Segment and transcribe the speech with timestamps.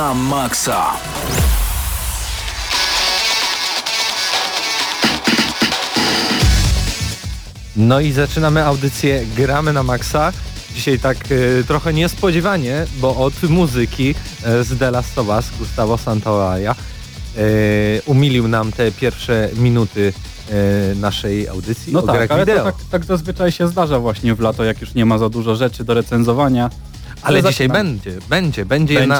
[0.00, 0.96] Na maksa.
[7.76, 10.32] No i zaczynamy audycję Gramy na maksa.
[10.74, 14.14] Dzisiaj tak y, trochę niespodziewanie, bo od muzyki
[14.60, 16.74] y, z The Last of Us Gustavo Santaolalla
[17.36, 20.12] y, umilił nam te pierwsze minuty
[20.96, 24.80] naszej audycji no tak, ale to tak, tak zazwyczaj się zdarza właśnie w lato, jak
[24.80, 26.70] już nie ma za dużo rzeczy do recenzowania.
[27.22, 29.18] Ale dzisiaj będzie, będzie, będzie, jedna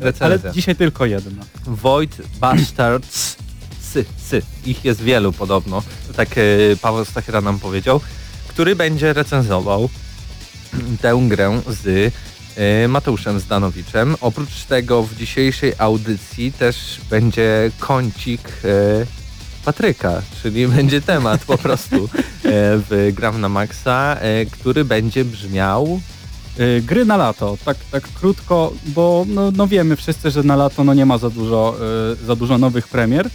[0.00, 0.26] recenzja.
[0.26, 1.44] Ale dzisiaj tylko jedna.
[1.66, 3.36] Void Bastards
[3.92, 4.42] sy, sy.
[4.66, 5.82] Ich jest wielu podobno.
[6.16, 6.42] Tak e,
[6.82, 8.00] Paweł Stachera nam powiedział,
[8.48, 9.88] który będzie recenzował
[11.00, 12.14] tę grę z
[12.56, 14.16] e, Mateuszem Zdanowiczem.
[14.20, 19.06] Oprócz tego w dzisiejszej audycji też będzie kącik e,
[19.64, 22.08] Patryka, czyli będzie temat po prostu
[22.88, 24.16] w Gram na Maxa,
[24.50, 26.00] który będzie brzmiał
[26.82, 30.94] gry na lato, tak, tak krótko, bo no, no wiemy wszyscy, że na lato no
[30.94, 31.76] nie ma za dużo,
[32.22, 33.30] y, za dużo nowych premier,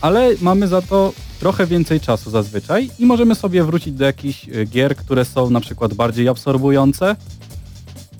[0.00, 4.66] ale mamy za to trochę więcej czasu zazwyczaj i możemy sobie wrócić do jakichś y,
[4.66, 7.16] gier, które są na przykład bardziej absorbujące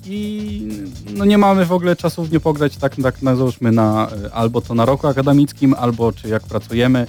[0.05, 0.69] i
[1.13, 4.75] no nie mamy w ogóle czasów nie pograć tak, tak na, załóżmy na albo to
[4.75, 7.07] na roku akademickim, albo czy jak pracujemy,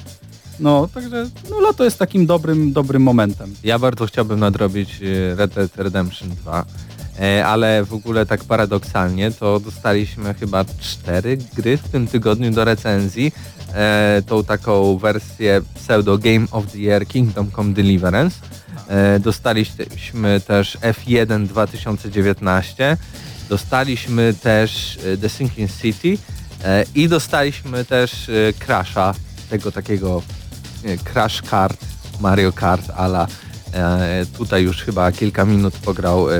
[0.60, 3.54] No, także no, lato jest takim dobrym, dobrym momentem.
[3.64, 5.00] Ja bardzo chciałbym nadrobić
[5.36, 6.64] Red Dead Redemption 2, e,
[7.44, 13.32] ale w ogóle tak paradoksalnie to dostaliśmy chyba cztery gry w tym tygodniu do recenzji.
[13.74, 18.36] E, tą taką wersję pseudo Game of the Year Kingdom Come Deliverance.
[18.88, 22.96] E, dostaliśmy też F1 2019,
[23.48, 26.18] dostaliśmy też e, The Sinking City
[26.64, 29.14] e, i dostaliśmy też e, Crasha,
[29.50, 30.22] tego takiego
[30.84, 31.84] e, Crash Kart,
[32.20, 33.43] Mario Kart ala e,
[34.38, 36.38] tutaj już chyba kilka minut pograł e,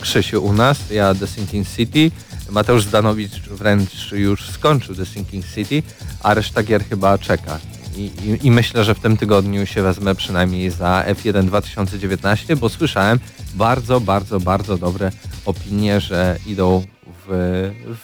[0.00, 2.10] Krzysiu u nas, ja The Sinking City,
[2.50, 5.82] Mateusz Zdanowicz wręcz już skończył The Sinking City,
[6.22, 7.58] a reszta gier chyba czeka.
[7.96, 12.68] I, i, I myślę, że w tym tygodniu się wezmę przynajmniej za F1 2019, bo
[12.68, 13.18] słyszałem
[13.54, 15.10] bardzo, bardzo, bardzo dobre
[15.44, 16.82] opinie, że idą
[17.26, 17.30] w,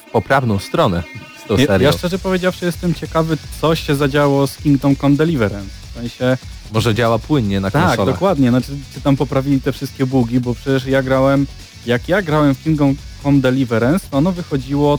[0.06, 1.02] w poprawną stronę
[1.44, 1.86] z tą Ja, serią.
[1.90, 5.70] ja szczerze powiedziawszy jestem ciekawy, co się zadziało z Kingdom Come Deliverance.
[5.90, 6.38] W sensie,
[6.72, 8.14] Może działa płynnie na tak, konsolach.
[8.14, 11.46] dokładnie, znaczy, czy tam poprawili te wszystkie bugi, bo przecież ja grałem,
[11.86, 14.98] jak ja grałem w Kingdom Come Deliverance, to ono wychodziło,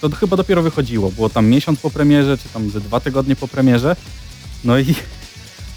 [0.00, 3.48] to chyba dopiero wychodziło, było tam miesiąc po premierze, czy tam ze dwa tygodnie po
[3.48, 3.96] premierze,
[4.64, 4.94] no i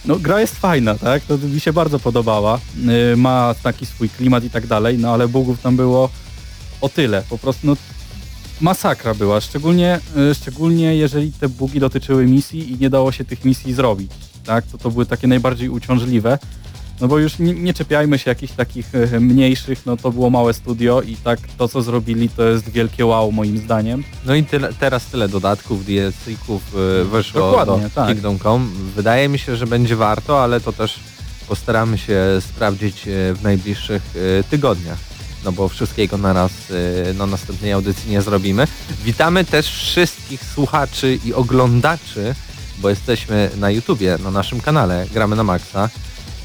[0.05, 4.43] no gra jest fajna, tak, to mi się bardzo podobała, yy, ma taki swój klimat
[4.43, 6.09] i tak dalej, no ale bugów tam było
[6.81, 7.75] o tyle, po prostu no
[8.61, 9.99] masakra była, szczególnie,
[10.31, 14.11] y, szczególnie jeżeli te bugi dotyczyły misji i nie dało się tych misji zrobić,
[14.45, 16.37] tak, to to były takie najbardziej uciążliwe,
[17.01, 20.53] no bo już nie, nie czepiajmy się jakichś takich y, mniejszych, no to było małe
[20.53, 24.03] studio i tak to co zrobili to jest wielkie wow moim zdaniem.
[24.25, 26.61] No i tyle, teraz tyle dodatków, DLC-ków
[27.01, 28.07] y, weszło Dokładnie, do tak.
[28.07, 28.65] Kingdom Come.
[28.95, 30.99] Wydaje mi się, że będzie warto, ale to też
[31.47, 33.01] postaramy się sprawdzić
[33.33, 34.13] w najbliższych
[34.49, 35.15] tygodniach.
[35.45, 38.67] No bo wszystkiego naraz y, na następnej audycji nie zrobimy.
[39.03, 42.35] Witamy też wszystkich słuchaczy i oglądaczy,
[42.77, 45.89] bo jesteśmy na YouTubie, na naszym kanale Gramy na Maxa.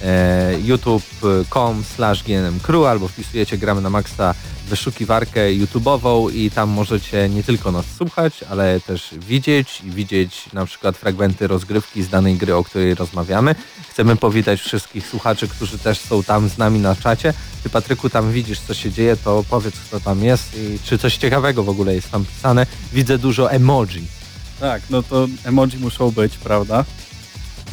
[0.03, 4.35] E, youtube.com slash gnmcrew albo wpisujecie Gramy na Maxa
[4.71, 10.67] wyszukiwarkę YouTube'ową i tam możecie nie tylko nas słuchać, ale też widzieć i widzieć na
[10.67, 13.55] przykład fragmenty rozgrywki z danej gry, o której rozmawiamy.
[13.91, 17.35] Chcemy powitać wszystkich słuchaczy, którzy też są tam z nami na czacie.
[17.63, 21.17] Ty Patryku tam widzisz co się dzieje, to powiedz kto tam jest i czy coś
[21.17, 22.67] ciekawego w ogóle jest tam pisane.
[22.93, 24.20] Widzę dużo emoji.
[24.61, 26.85] Tak, no to emoji muszą być, prawda?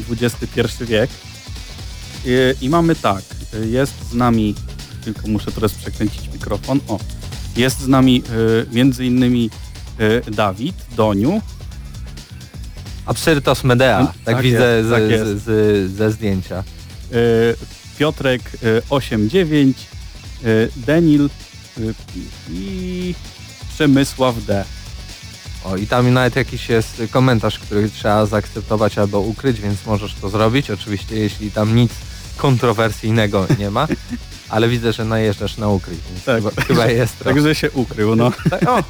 [0.10, 1.10] XXI wiek.
[2.26, 3.24] I, I mamy tak,
[3.66, 4.56] jest z nami,
[5.04, 7.00] tylko muszę teraz przekręcić mikrofon, o,
[7.56, 8.24] jest z nami
[8.72, 9.50] y, między innymi
[10.28, 11.42] y, Dawid, Doniu,
[13.06, 16.64] Absyrtos Medea, tak, Tak widzę jest, z, tak z, z, ze zdjęcia.
[17.14, 17.56] y,
[18.00, 19.78] Piotrek y, 89,
[20.46, 21.30] y, Denil
[22.52, 23.16] i
[23.74, 24.66] Przemysław D.
[25.68, 30.30] O, i tam nawet jakiś jest komentarz, który trzeba zaakceptować albo ukryć, więc możesz to
[30.30, 30.72] zrobić.
[30.72, 31.92] Oczywiście, jeśli tam nic
[32.38, 33.88] kontrowersyjnego nie ma,
[34.50, 36.44] ale widzę, że najeżdżasz na ukryć, Tak.
[36.68, 37.20] chyba, jest.
[37.20, 38.32] Także się ukrył, no.
[38.50, 38.84] Tak, o,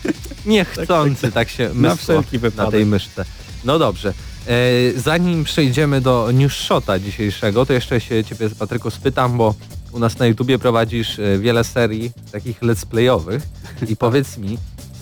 [0.46, 2.72] niechcący, tak, się Na mysło wszelki na wypadek.
[2.72, 3.26] tej myszce.
[3.66, 4.14] No dobrze.
[4.48, 4.54] E,
[5.00, 9.56] zanim przejdziemy do news shota dzisiejszego, to jeszcze się ciebie Patryku spytam, bo
[9.92, 13.44] u nas na YouTubie prowadzisz e, wiele serii takich let's playowych
[13.88, 14.58] i powiedz mi,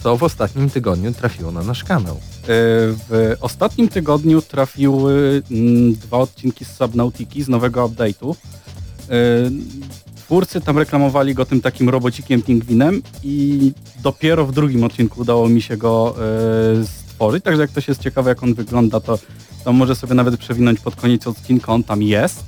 [0.06, 2.16] co w ostatnim tygodniu trafiło na nasz kanał.
[2.16, 2.20] E,
[3.10, 8.36] W ostatnim tygodniu trafiły mm, dwa odcinki z Subnautiki z nowego update'u.
[9.10, 9.16] E,
[10.16, 13.72] Twórcy tam reklamowali go tym takim robocikiem pingwinem i
[14.04, 16.16] dopiero w drugim odcinku udało mi się go
[16.82, 17.44] e, stworzyć.
[17.44, 19.20] Także jak ktoś jest ciekawy jak on wygląda, to,
[19.64, 22.44] to może sobie nawet przewinąć pod koniec odcinka, on tam jest.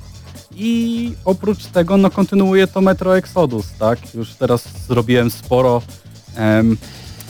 [0.56, 4.14] I oprócz tego no, kontynuuję to Metro Exodus, tak?
[4.14, 5.82] Już teraz zrobiłem sporo
[6.36, 6.76] em,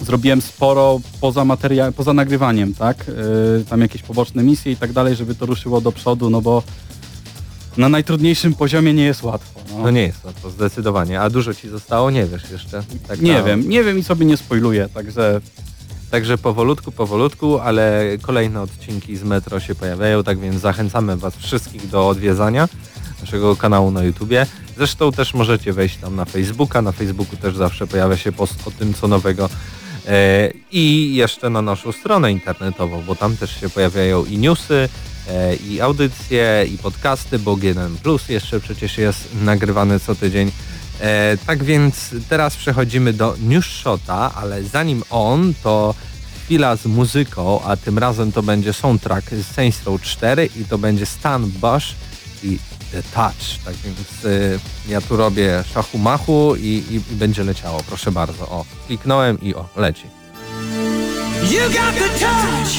[0.03, 3.05] zrobiłem sporo poza materia- poza nagrywaniem, tak?
[3.09, 6.63] Yy, tam jakieś poboczne misje i tak dalej, żeby to ruszyło do przodu, no bo
[7.77, 9.61] na najtrudniejszym poziomie nie jest łatwo.
[9.73, 9.79] No.
[9.83, 11.21] No nie jest to zdecydowanie.
[11.21, 12.11] A dużo ci zostało?
[12.11, 12.83] Nie wiesz jeszcze.
[13.09, 15.41] Tak nie na- wiem, nie wiem i sobie nie spoiluję, także
[16.11, 21.89] Także powolutku, powolutku, ale kolejne odcinki z Metro się pojawiają, tak więc zachęcamy Was wszystkich
[21.89, 22.69] do odwiedzania
[23.21, 24.47] naszego kanału na YouTubie.
[24.77, 28.71] Zresztą też możecie wejść tam na Facebooka, na Facebooku też zawsze pojawia się post o
[28.71, 29.49] tym, co nowego
[30.73, 34.89] i jeszcze na naszą stronę internetową, bo tam też się pojawiają i newsy,
[35.29, 40.53] e, i audycje, i podcasty, bo GNM Plus jeszcze przecież jest nagrywany co tydzień.
[41.01, 45.95] E, tak więc teraz przechodzimy do News Shota, ale zanim on, to
[46.45, 50.79] chwila z muzyką, a tym razem to będzie soundtrack z Saints Row 4 i to
[50.79, 51.95] będzie Stan Bush
[52.43, 52.59] i
[52.93, 53.65] The Touch.
[53.65, 57.81] Tak więc y, ja tu robię szachu machu i, i, i będzie leciało.
[57.89, 58.49] Proszę bardzo.
[58.49, 60.07] O, kliknąłem i o, leci.
[61.43, 62.75] You got the touch.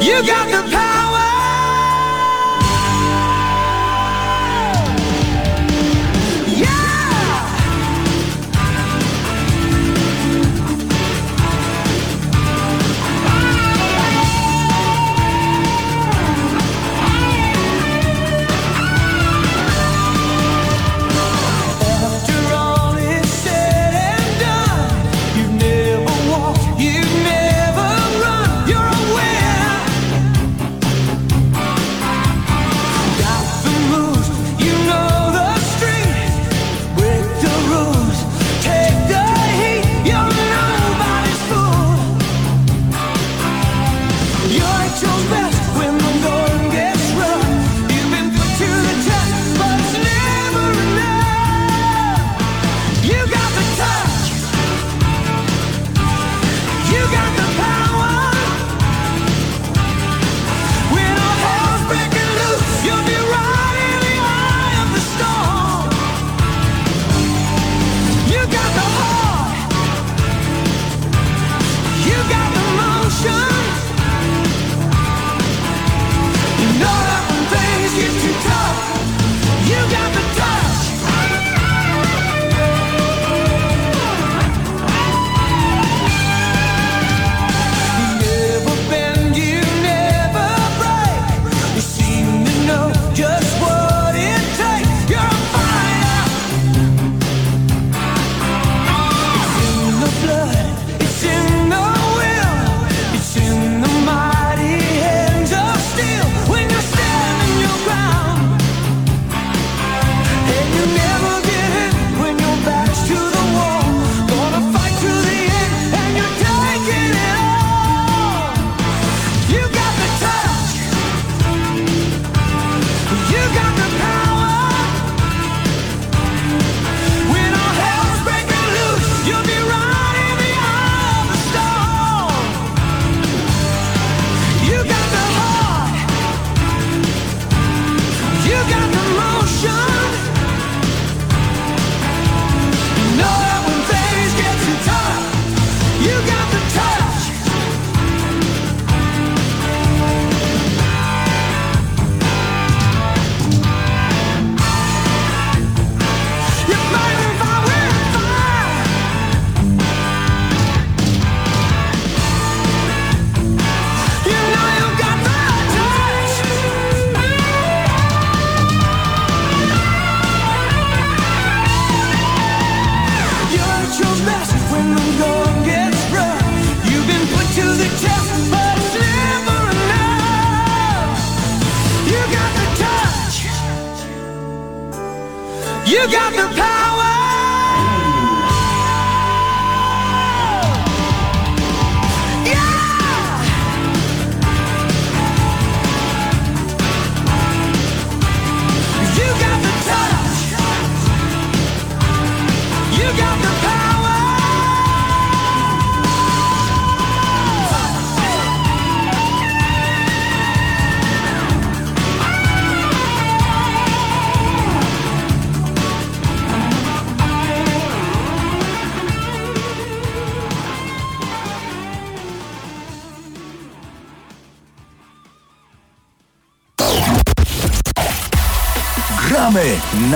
[0.00, 1.35] You got the power.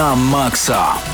[0.00, 1.09] Gramy na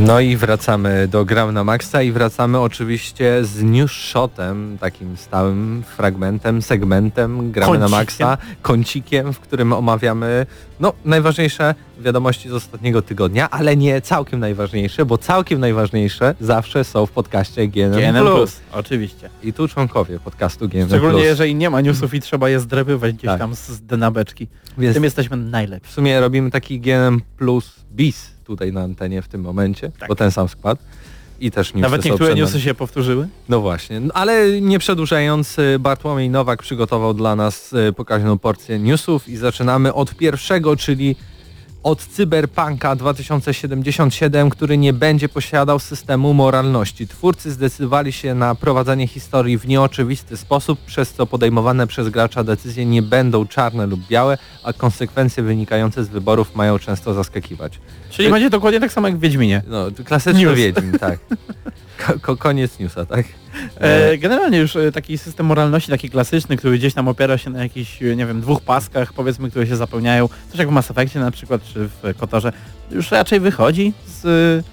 [0.00, 5.82] No i wracamy do Gram na Maxa i wracamy oczywiście z news shotem, takim stałym
[5.96, 7.98] fragmentem, segmentem Gramy na Kącikiem.
[7.98, 10.46] Maxa, kącikiem, w którym omawiamy
[10.80, 17.06] no, najważniejsze wiadomości z ostatniego tygodnia, ale nie całkiem najważniejsze, bo całkiem najważniejsze zawsze są
[17.06, 17.92] w podcaście GNM+.
[17.92, 19.30] GNM Plus, oczywiście.
[19.42, 20.88] I tu członkowie podcastu GNM+.
[20.88, 23.38] Szczególnie jeżeli nie ma newsów i trzeba je zdrebywać gdzieś Tak.
[23.38, 24.48] tam z dynabeczki.
[24.78, 25.90] Więc Tym jesteśmy najlepsi.
[25.90, 30.08] w sumie robimy taki GNM Plus bis tutaj na antenie w tym momencie, Tak.
[30.08, 30.78] bo ten sam skład.
[31.40, 33.28] I też newsy Nawet niektóre przed newsy się powtórzyły.
[33.48, 38.78] No właśnie, no, ale nie przedłużając, y, Bartłomiej Nowak przygotował dla nas y, pokaźną porcję
[38.78, 41.16] newsów i zaczynamy od pierwszego, czyli
[41.82, 47.08] od Cyberpunka 2077, który nie będzie posiadał systemu moralności.
[47.08, 52.86] Twórcy zdecydowali się na prowadzenie historii w nieoczywisty sposób, przez co podejmowane przez gracza decyzje
[52.86, 57.80] nie będą czarne lub białe, a konsekwencje wynikające z wyborów mają często zaskakiwać.
[58.10, 59.62] Czyli będzie dokładnie tak samo jak w Wiedźminie.
[59.66, 60.56] No, klasyczny News.
[60.56, 61.18] Wiedźmin, tak.
[62.22, 63.26] Ko- koniec newsa, tak?
[63.80, 67.62] E, generalnie już e, taki system moralności, taki klasyczny, który gdzieś tam opiera się na
[67.62, 71.20] jakichś, e, nie wiem, dwóch paskach, powiedzmy, które się zapełniają, coś jak w Mass Effectie
[71.20, 72.52] na przykład, czy w Kotorze,
[72.90, 74.64] już raczej wychodzi z...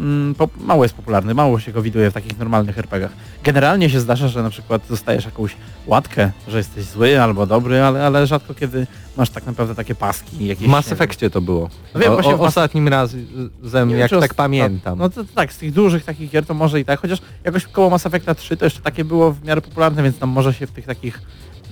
[0.00, 3.12] Mm, mało jest popularny, mało się go widuje w takich normalnych RPGach.
[3.44, 8.06] Generalnie się zdarza, że na przykład dostajesz jakąś łatkę, że jesteś zły albo dobry, ale,
[8.06, 8.86] ale rzadko kiedy
[9.16, 10.46] masz tak naprawdę takie paski.
[10.46, 11.70] Jakieś, W Mass Effectie to było.
[11.94, 13.26] No wiem, o, o, ostatnim razem,
[13.90, 14.98] jak tak pamiętam.
[14.98, 17.90] No, to tak, z tych dużych takich gier to może i tak, chociaż jakoś koło
[17.90, 20.70] Mass Effecta 3 to jeszcze takie było w miarę popularne, więc tam może się w
[20.70, 21.22] tych takich,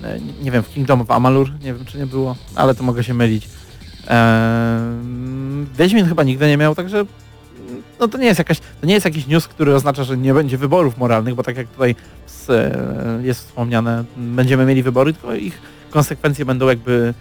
[0.03, 2.83] e, nie- nie wiem, w Kingdom of Amalur, nie wiem czy nie było, ale to
[2.83, 3.49] mogę się mylić.
[4.07, 4.25] Eee,
[5.77, 7.05] Wiedźmin chyba nigdy nie miał, także
[7.99, 10.57] no to nie jest jakaś, to nie jest jakiś news, który oznacza, że nie będzie
[10.57, 11.95] wyborów moralnych, bo tak jak tutaj
[12.49, 17.13] e, jest wspomniane, będziemy mieli wybory, tylko ich konsekwencje będą jakby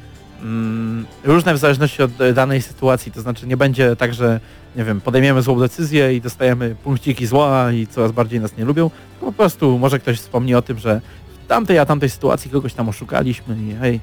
[0.42, 4.40] mm, różne w zależności od danej sytuacji, to znaczy nie będzie tak, że
[4.76, 8.90] nie wiem, podejmiemy złą decyzję i dostajemy punkciki zła i coraz bardziej nas nie lubią,
[8.90, 11.00] tylko po prostu może ktoś wspomni o tym, że
[11.44, 14.00] w tamtej a tamtej sytuacji kogoś tam oszukaliśmy i hej,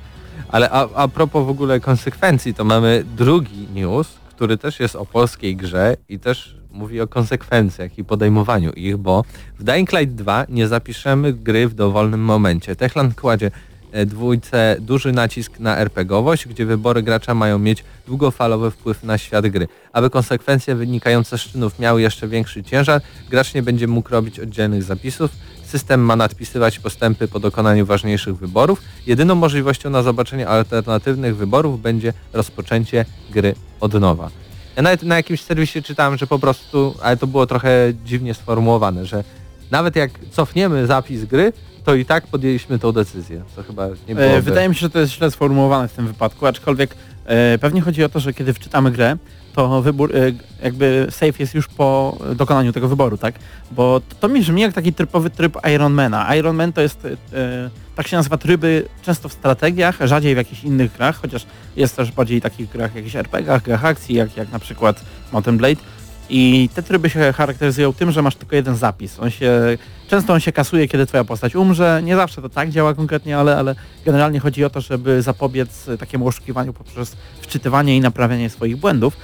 [0.49, 5.05] Ale a, a propos w ogóle konsekwencji, to mamy drugi news, który też jest o
[5.05, 9.23] polskiej grze i też mówi o konsekwencjach i podejmowaniu ich, bo
[9.59, 12.75] w Dying Light 2 nie zapiszemy gry w dowolnym momencie.
[12.75, 13.51] Techland kładzie
[13.91, 19.47] e, dwójce duży nacisk na RPGowość, gdzie wybory gracza mają mieć długofalowy wpływ na świat
[19.47, 19.67] gry.
[19.93, 24.83] Aby konsekwencje wynikające z czynów miały jeszcze większy ciężar, gracz nie będzie mógł robić oddzielnych
[24.83, 25.31] zapisów,
[25.71, 28.81] System ma nadpisywać postępy po dokonaniu ważniejszych wyborów.
[29.07, 34.40] Jedyną możliwością na zobaczenie alternatywnych wyborów będzie rozpoczęcie gry od nowa.
[34.81, 39.05] Ja nawet na jakimś serwisie czytałem, że po prostu, ale to było trochę dziwnie sformułowane,
[39.05, 39.23] że
[39.71, 44.27] nawet jak cofniemy zapis gry, to i tak podjęliśmy tą decyzję, co chyba nie było.
[44.27, 46.95] E, Wydaje mi się, że to jest źle sformułowane w tym wypadku, aczkolwiek
[47.25, 49.17] e, pewnie chodzi o to, że kiedy wczytamy grę,
[49.55, 50.31] to wybór, e,
[50.63, 53.35] jakby save jest już po dokonaniu tego wyboru, tak?
[53.71, 56.35] Bo to, to mi brzmi jak taki typowy tryb Ironmana.
[56.35, 57.69] Iron Man to jest, e,
[58.01, 62.11] tak się nazywa tryby często w strategiach, rzadziej w jakichś innych grach, chociaż jest też
[62.11, 65.81] bardziej takich grach, jakichś RPGach, grach akcji, jak, jak na przykład Mountain Blade.
[66.29, 69.19] I te tryby się charakteryzują tym, że masz tylko jeden zapis.
[69.19, 72.01] On się, często on się kasuje, kiedy twoja postać umrze.
[72.03, 76.27] Nie zawsze to tak działa konkretnie, ale, ale generalnie chodzi o to, żeby zapobiec takiemu
[76.27, 79.17] oszukiwaniu poprzez wczytywanie i naprawianie swoich błędów.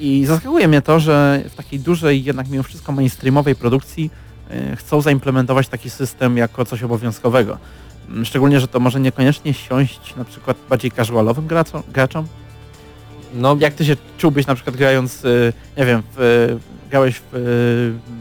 [0.00, 4.10] I zaskakuje mnie to, że w takiej dużej, jednak mimo wszystko mainstreamowej produkcji
[4.72, 7.58] y, chcą zaimplementować taki system jako coś obowiązkowego.
[8.24, 12.26] Szczególnie, że to może niekoniecznie siąść na przykład bardziej casualowym graczom, graczom
[13.34, 17.34] No, jak ty się czułbyś na przykład grając, y, nie wiem, w, y, grałeś w,
[17.34, 17.38] y,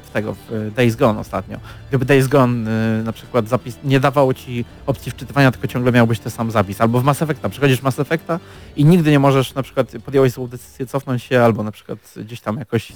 [0.03, 1.57] w tego, w Days Gone ostatnio.
[1.89, 2.69] Gdyby Days Gone
[3.03, 6.81] na przykład zapis nie dawało ci opcji wczytywania, tylko ciągle miałbyś ten sam zapis.
[6.81, 8.39] Albo w Mass Effecta, przychodzisz w Mass Effecta
[8.75, 12.41] i nigdy nie możesz na przykład podjąłeś złą decyzję cofnąć się, albo na przykład gdzieś
[12.41, 12.91] tam jakoś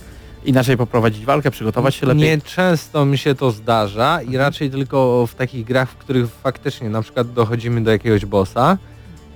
[0.47, 2.23] inaczej poprowadzić walkę, przygotować się lepiej.
[2.23, 6.89] Nie często mi się to zdarza i raczej tylko w takich grach, w których faktycznie
[6.89, 8.77] na przykład dochodzimy do jakiegoś bossa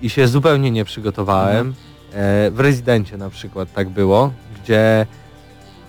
[0.01, 1.73] i się zupełnie nie przygotowałem.
[2.13, 5.05] E, w Rezydencie na przykład tak było, gdzie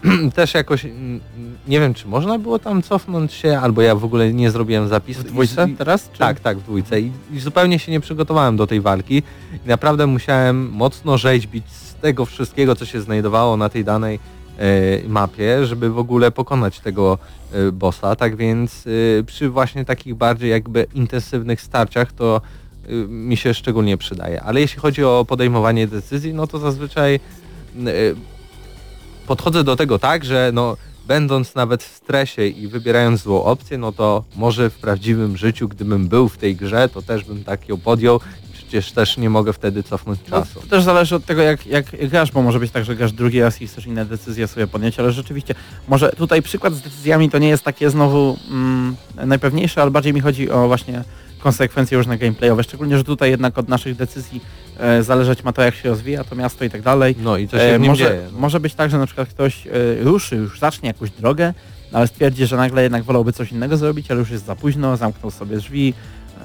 [0.35, 1.21] też jakoś mm,
[1.69, 5.21] nie wiem czy można było tam cofnąć się, albo ja w ogóle nie zrobiłem zapisu.
[5.21, 6.11] W dwójce I- teraz?
[6.13, 6.19] Czy...
[6.19, 7.01] Tak, tak, w dwójce.
[7.01, 9.23] I, I zupełnie się nie przygotowałem do tej walki.
[9.67, 14.19] I naprawdę musiałem mocno rzeźbić z tego wszystkiego, co się znajdowało na tej danej
[15.09, 17.19] mapie, żeby w ogóle pokonać tego
[17.53, 18.17] e, bossa.
[18.17, 18.85] Tak więc
[19.21, 22.41] e, przy właśnie takich bardziej jakby intensywnych starciach to
[22.87, 24.43] e, mi się szczególnie przydaje.
[24.43, 27.21] Ale jeśli chodzi o podejmowanie decyzji, no to zazwyczaj e,
[29.27, 33.93] podchodzę do tego tak, że no będąc nawet w stresie i wybierając złą opcję, no
[33.93, 37.79] to może w prawdziwym życiu, gdybym był w tej grze, to też bym tak ją
[37.79, 38.21] podjął.
[38.73, 40.61] Przecież też nie mogę wtedy cofnąć No, czasu.
[40.61, 43.41] to też zależy od tego, jak, jak grasz, bo może być tak, że grasz drugi
[43.41, 45.55] raz i chcesz inne decyzje sobie podjąć, ale rzeczywiście,
[45.89, 50.21] może tutaj przykład z decyzjami to nie jest takie znowu mm, najpewniejsze, ale bardziej mi
[50.21, 51.05] chodzi o właśnie
[51.39, 54.41] konsekwencje różne gameplayowe, szczególnie, że tutaj jednak od naszych decyzji
[54.79, 57.15] e, zależeć ma to, jak się rozwija to miasto i tak dalej.
[57.19, 58.29] No i to się E, może, dzieje.
[58.33, 58.39] No.
[58.39, 59.71] może być tak, że na przykład ktoś e,
[60.05, 61.55] ruszy, już zacznie jakąś drogę,
[61.93, 65.31] ale stwierdzi, że nagle jednak wolałby coś innego zrobić, ale już jest za późno, zamknął
[65.31, 65.95] sobie drzwi.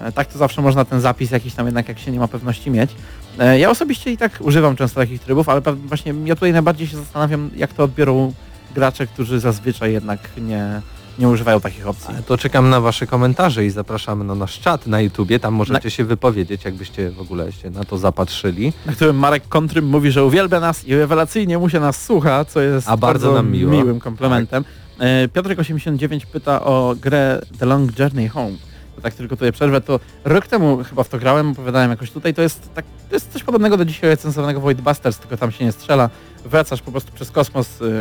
[0.04, 2.71] E, tak to zawsze można ten zapis jakiś tam jednak, jak się nie ma pewności
[2.71, 2.91] mieć.
[3.39, 6.97] E, ja osobiście i tak używam często takich trybów, ale właśnie ja tutaj najbardziej się
[6.97, 8.34] zastanawiam, jak to odbiorą
[8.76, 10.82] gracze, którzy zazwyczaj jednak nie,
[11.19, 12.10] nie używają takich opcji.
[12.10, 15.39] Ale to czekam na wasze komentarze i zapraszamy na nasz czat na YouTubie.
[15.39, 18.73] Tam możecie się wypowiedzieć, jakbyście w ogóle się na to zapatrzyli.
[18.86, 22.62] Na którym Marek Kontrym mówi, że uwielbia nas i rewelacyjnie mu się nas słucha, co
[22.62, 23.71] jest A bardzo miło.
[23.71, 24.63] miłym komplementem.
[25.00, 28.58] E, Piotrek89 pyta o grę The Long Journey Home.
[29.01, 32.41] Tak tylko tutaj przerwę, to rok temu chyba w to grałem, opowiadałem jakoś tutaj, to
[32.41, 35.71] jest, tak, to jest coś podobnego do dzisiaj recenzowanego Void Busters, tylko tam się nie
[35.71, 36.10] strzela.
[36.45, 37.93] Wracasz po prostu przez kosmos y,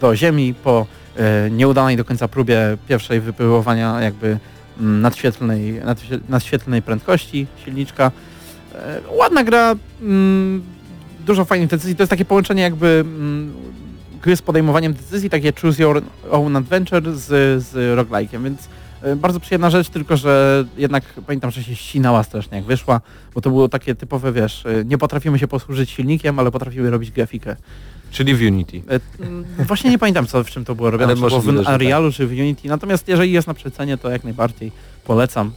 [0.00, 0.86] do Ziemi po
[1.46, 4.38] y, nieudanej do końca próbie pierwszej wypływowania jakby
[4.80, 8.10] mm, nadświetlnej, nadświe- nadświetlnej prędkości silniczka.
[8.74, 10.62] E, Ładna gra, mm,
[11.26, 11.96] dużo fajnych decyzji.
[11.96, 13.52] To jest takie połączenie jakby mm,
[14.22, 17.26] gry z podejmowaniem decyzji, takie choose your own adventure z,
[17.64, 18.68] z roguelike'iem, więc
[19.16, 23.00] bardzo przyjemna rzecz, tylko że jednak pamiętam, że się ścinała strasznie jak wyszła,
[23.34, 27.10] bo to było takie typowe, wiesz, e, nie potrafimy się posłużyć silnikiem, ale potrafimy robić
[27.10, 27.56] grafikę.
[28.10, 28.82] Czyli w Unity.
[29.20, 32.26] Mm, Właśnie nie pamiętam, co w czym to było robione, czy było w Unrealu czy
[32.26, 34.72] w Unity, natomiast jeżeli jest na przecenie, to jak najbardziej
[35.04, 35.52] polecam.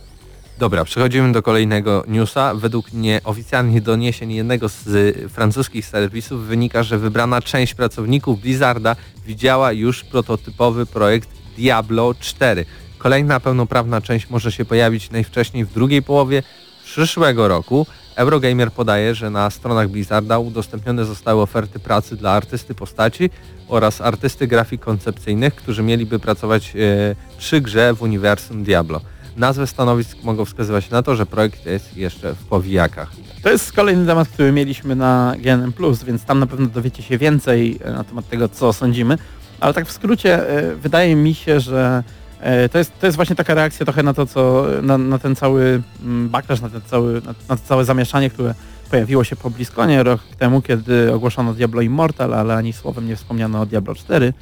[0.59, 2.55] Dobra, przechodzimy do kolejnego newsa.
[2.55, 9.71] Według nieoficjalnych doniesień jednego z y, francuskich serwisów wynika, że wybrana część pracowników Blizzarda widziała
[9.71, 12.65] już prototypowy projekt Diablo 4.
[13.01, 16.43] Kolejna pełnoprawna część może się pojawić najwcześniej w drugiej połowie
[16.83, 17.85] przyszłego roku.
[18.15, 23.29] Eurogamer podaje, że na stronach Blizzarda udostępnione zostały oferty pracy dla artysty postaci
[23.67, 26.79] oraz artysty grafik koncepcyjnych, którzy mieliby pracować e,
[27.37, 29.01] przy grze w uniwersum Diablo.
[29.37, 33.11] Nazwy stanowisk mogą wskazywać na to, że projekt jest jeszcze w powijakach.
[33.43, 35.73] To jest kolejny temat, który mieliśmy na GNM+,
[36.05, 39.17] więc tam na pewno dowiecie się więcej e, na temat tego, co sądzimy.
[39.59, 42.03] Ale tak w skrócie, e, wydaje mi się, że
[42.71, 45.81] to jest, to jest właśnie taka reakcja trochę na to, co na, na ten cały
[46.03, 48.53] mm, backlash, na, ten cały, na, na to całe zamieszanie, które
[48.91, 53.61] pojawiło się po BlizzConie rok temu, kiedy ogłoszono Diablo Immortal, ale ani słowem nie wspomniano
[53.61, 54.33] o Diablo 4.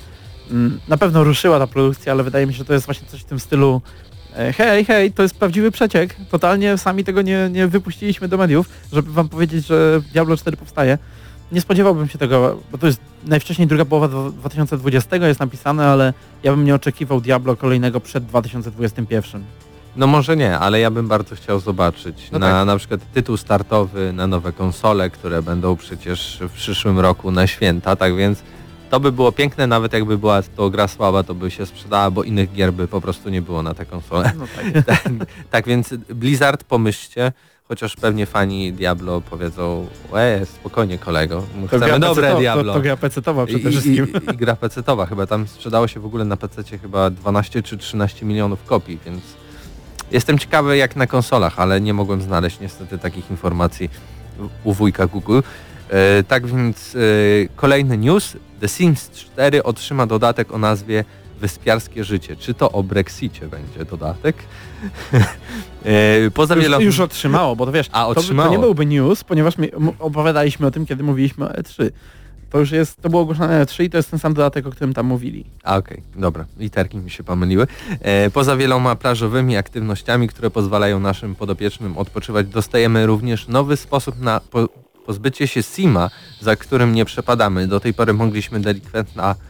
[0.52, 3.22] Mm, Na pewno ruszyła ta produkcja, ale wydaje mi się, że to jest właśnie coś
[3.22, 3.82] w tym stylu
[4.38, 6.16] e, hej, hej, to jest prawdziwy przeciek.
[6.32, 10.98] Totalnie sami tego nie, nie wypuściliśmy do mediów, żeby wam powiedzieć, że Diablo 4 powstaje.
[11.52, 16.14] Nie spodziewałbym się tego, bo to jest najwcześniej druga połowa dwa- 2020 jest napisane, ale
[16.44, 19.44] ja bym nie oczekiwał Diablo kolejnego przed 2021.
[19.96, 22.68] No może nie, ale ja bym bardzo chciał zobaczyć No na tak.
[22.68, 27.96] na przykład tytuł startowy na nowe konsole, które będą przecież w przyszłym roku na święta,
[27.96, 28.44] tak więc
[28.90, 32.24] to by było piękne, nawet jakby była to gra słaba, to by się sprzedała, bo
[32.24, 34.32] innych gier by po prostu nie było na te konsole.
[34.38, 34.86] No tak.
[35.04, 35.10] tak,
[35.52, 37.32] tak więc Blizzard pomyślcie,
[37.70, 42.74] chociaż pewnie fani Diablo powiedzą, e, spokojnie kolego, chcemy dobre Diablo.
[42.74, 44.08] To, to gra pecetowa I, przede i, wszystkim.
[44.08, 47.78] i, I gra pecetowa chyba, tam sprzedało się w ogóle na PC chyba 12 czy
[47.78, 49.22] 13 milionów kopii, więc
[50.12, 53.90] jestem ciekawy jak na konsolach, ale nie mogłem znaleźć niestety takich informacji
[54.64, 55.40] u wujka Google.
[55.90, 57.00] E, tak więc e,
[57.56, 61.06] kolejny news, The Sims 4 otrzyma dodatek o nazwie
[61.40, 62.36] Wyspiarskie Życie.
[62.36, 64.36] Czy to o Brexicie będzie dodatek?
[65.86, 66.84] e, poza już, wieloma...
[66.84, 68.52] już otrzymało, bo to wiesz, A, to, to otrzymało.
[68.52, 69.54] nie byłby news, ponieważ
[70.00, 71.90] opowiadaliśmy o tym, kiedy mówiliśmy o E3.
[72.50, 74.72] To już jest, to było ogłoszone na E3 i to jest ten sam dodatek, o
[74.72, 75.46] którym tam mówili.
[75.64, 77.68] A okej, dobra, literki mi się pomyliły.
[78.02, 84.40] E, poza wieloma plażowymi aktywnościami, które pozwalają naszym podopiecznym odpoczywać, dostajemy również nowy sposób na
[84.40, 84.70] po,
[85.06, 86.10] pozbycie się Sima,
[86.42, 87.68] za którym nie przepadamy.
[87.68, 89.49] Do tej pory mogliśmy delikwenta, e,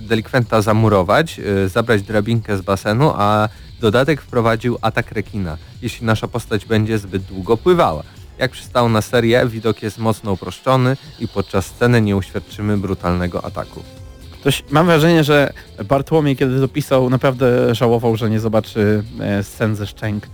[0.00, 3.48] delikwenta zamurować, e, zabrać drabinkę z basenu, a
[3.80, 8.02] dodatek wprowadził atak rekina, jeśli nasza postać będzie zbyt długo pływała.
[8.38, 13.82] Jak przystało na serię, widok jest mocno uproszczony i podczas sceny nie uświadczymy brutalnego ataku.
[14.70, 15.52] Mam wrażenie, że
[15.88, 20.26] Bartłomiej, kiedy to pisał, naprawdę żałował, że nie zobaczy e, scen ze szczęk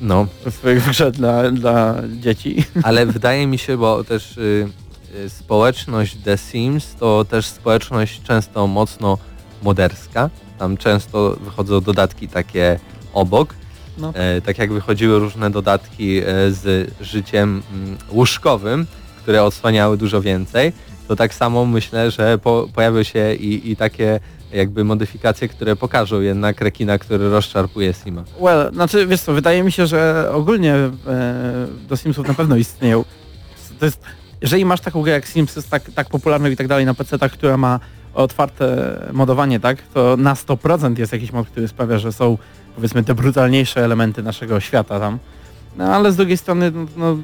[0.00, 2.64] No, w, w grze dla, dla dzieci.
[2.82, 4.83] Ale wydaje mi się, bo też y, y,
[5.28, 9.18] społeczność The Sims to też społeczność często mocno
[9.62, 10.30] moderska.
[10.58, 12.78] Tam często wychodzą dodatki takie
[13.12, 13.54] obok.
[13.98, 14.12] No.
[14.14, 18.86] E, tak jak wychodziły różne dodatki e, z życiem mm, łóżkowym,
[19.22, 20.72] które odsłaniały dużo więcej,
[21.08, 24.20] to tak samo myślę, że po, pojawią się i, i takie
[24.52, 28.24] jakby modyfikacje, które pokażą jednak rekina, który rozczarpuje Sima.
[28.40, 30.90] Well, znaczy wiesz co, wydaje mi się, że ogólnie e,
[31.88, 33.04] do Simsów na pewno istnieją.
[33.78, 34.00] To jest,
[34.44, 37.18] jeżeli masz taką grę jak Sims, jest tak, tak popularną i tak dalej na PC,
[37.18, 37.80] która ma
[38.14, 42.38] otwarte modowanie, tak, to na 100% jest jakiś mod, który sprawia, że są
[42.76, 45.18] powiedzmy te brutalniejsze elementy naszego świata tam.
[45.76, 47.16] No ale z drugiej strony, no, no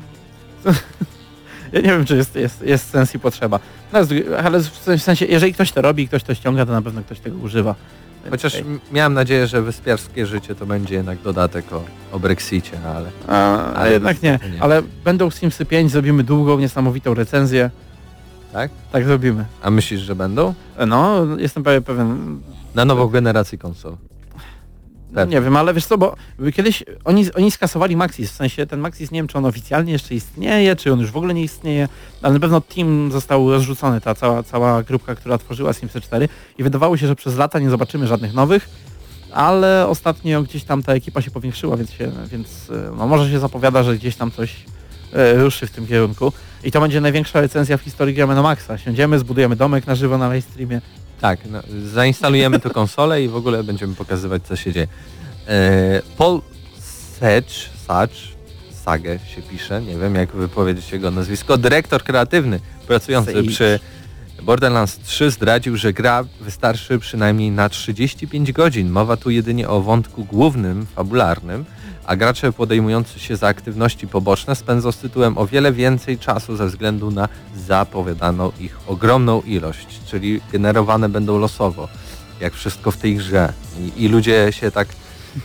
[1.73, 3.61] ja nie wiem, czy jest, jest, jest sens i potrzeba.
[3.93, 3.99] No,
[4.45, 7.39] ale w sensie, jeżeli ktoś to robi, ktoś to ściąga, to na pewno ktoś tego
[7.39, 7.75] używa.
[8.31, 12.89] Chociaż m- miałem nadzieję, że wyspiarskie życie to będzie jednak dodatek o, o Brexicie, no
[12.91, 14.39] ale A, Ale jednak nie.
[14.53, 14.63] nie.
[14.63, 17.71] Ale będą Simsy 5, zrobimy długą, niesamowitą recenzję.
[18.53, 18.71] tak?
[18.93, 19.45] Tak zrobimy.
[19.63, 20.55] A myślisz, że będą?
[20.87, 22.41] No, jestem prawie pewien.
[22.75, 23.97] Na nową generację konsol.
[25.15, 25.35] Pewnie.
[25.35, 26.17] Nie wiem, ale wiesz co, bo
[26.55, 30.15] kiedyś oni, oni skasowali Maxis, w sensie ten Maxis, nie wiem czy on oficjalnie jeszcze
[30.15, 31.89] istnieje, czy on już w ogóle nie istnieje,
[32.23, 36.63] ale na pewno Team został rozrzucony, ta cała, cała grupka, która tworzyła Simsy 4 i
[36.63, 38.69] wydawało się, że przez lata nie zobaczymy żadnych nowych,
[39.33, 43.39] ale ostatnio gdzieś tam ta ekipa się powiększyła, więc, się, więc e, no, może się
[43.39, 44.57] zapowiada, że gdzieś tam coś
[45.13, 46.33] e, ruszy w tym kierunku.
[46.65, 48.79] I to będzie największa recenzja w historii Gramy na Maxa.
[48.79, 50.81] Siądziemy, zbudujemy domek na żywo na live streamie.
[51.21, 54.87] Tak, no, zainstalujemy tę konsolę i w ogóle będziemy pokazywać, co się dzieje.
[55.47, 56.41] E, Paul
[57.21, 57.43] Sage,
[57.87, 58.15] Sage,
[58.85, 63.49] Sage się pisze, nie wiem jak wypowiedzieć jego nazwisko, dyrektor kreatywny pracujący Sage.
[63.49, 63.81] przy
[64.43, 68.91] Borderlands 3 zdradził, że gra wystarczy przynajmniej na 35 godzin.
[68.91, 71.65] Mowa tu jedynie o wątku głównym, fabularnym,
[72.07, 76.67] a gracze podejmujący się za aktywności poboczne spędzą z tytułem o wiele więcej czasu ze
[76.67, 77.29] względu na
[77.67, 81.89] zapowiadaną ich ogromną ilość, czyli generowane będą losowo,
[82.41, 83.53] jak wszystko w tej grze.
[83.79, 84.89] I, i ludzie się tak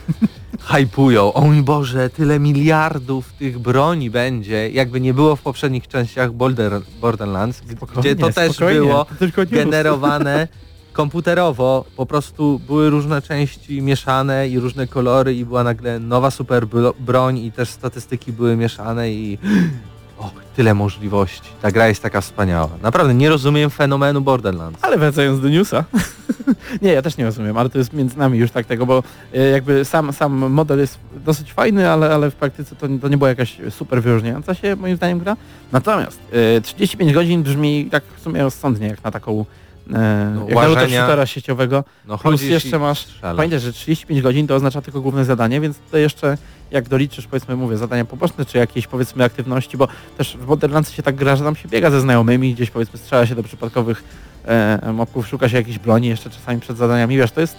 [0.71, 1.33] hypują.
[1.33, 6.81] O mój Boże, tyle miliardów tych broni będzie, jakby nie było w poprzednich częściach Border,
[7.01, 9.05] Borderlands, Spokojnie, gdzie to też było
[9.51, 10.47] generowane
[10.95, 16.67] komputerowo, po prostu były różne części mieszane i różne kolory i była nagle nowa super
[16.67, 19.37] bro- broń i też statystyki były mieszane i
[20.19, 21.49] o, tyle możliwości.
[21.61, 22.69] Ta gra jest taka wspaniała.
[22.81, 24.79] Naprawdę nie rozumiem fenomenu Borderlands.
[24.83, 25.83] Ale wracając do newsa.
[26.81, 29.03] nie, ja też nie rozumiem, ale to jest między nami już tak tego, bo
[29.33, 33.17] e, jakby sam, sam model jest dosyć fajny, ale, ale w praktyce to, to nie
[33.17, 35.37] była jakaś super wyróżniająca się moim zdaniem gra.
[35.71, 36.19] Natomiast
[36.57, 41.01] e, 35 godzin brzmi tak w sumie rozsądnie jak na taką e, No, jak łażenia.
[41.01, 41.83] shootera sieciowego.
[42.07, 45.97] No Plus jeszcze masz, pamiętaj, że 35 godzin to oznacza tylko główne zadanie, więc to
[45.97, 46.37] jeszcze
[46.71, 51.03] jak doliczysz, powiedzmy, mówię, zadania poboczne, czy jakieś, powiedzmy, aktywności, bo też w Borderlands się
[51.03, 54.03] tak gra, że tam się biega ze znajomymi, gdzieś, powiedzmy, strzela się do przypadkowych
[54.45, 57.55] e, mobków, szuka się jakiejś broni jeszcze czasami przed zadaniami, wiesz, to jest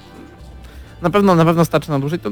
[1.02, 2.30] na pewno, na pewno starczy na dłużej, to,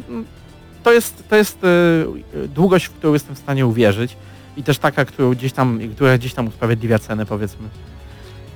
[0.82, 4.16] to jest, to jest e, długość, w którą jestem w stanie uwierzyć
[4.56, 7.68] i też taka, którą gdzieś tam, która gdzieś tam usprawiedliwia cenę, powiedzmy.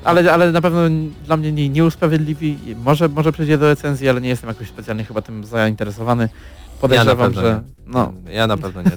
[0.05, 0.81] Ale, ale na pewno
[1.25, 5.05] dla mnie nie, nie usprawiedliwi, może, może przejdzie do recenzji, ale nie jestem jakoś specjalnie
[5.05, 6.29] chyba tym zainteresowany.
[6.81, 7.93] Podejrzewam, pewno że nie.
[7.93, 8.91] no, Ja na pewno nie.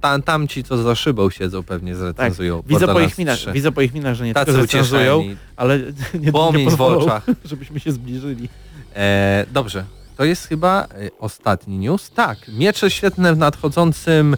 [0.00, 2.62] Ta, tam ci, co za szybą siedzą, pewnie zrecenzują.
[2.62, 2.66] Tak.
[2.66, 3.52] widzę po, ich minach, 3.
[3.52, 5.36] widzę po ich minach, że nie Tacy tylko recenzują, ucieszeni.
[5.56, 5.78] ale
[6.14, 6.32] nie,
[6.64, 7.26] nie w oczach.
[7.44, 8.48] żebyśmy się zbliżyli.
[8.96, 9.84] E, dobrze,
[10.16, 10.86] to jest chyba e,
[11.18, 12.10] ostatni news.
[12.10, 14.36] Tak, miecze świetne w nadchodzącym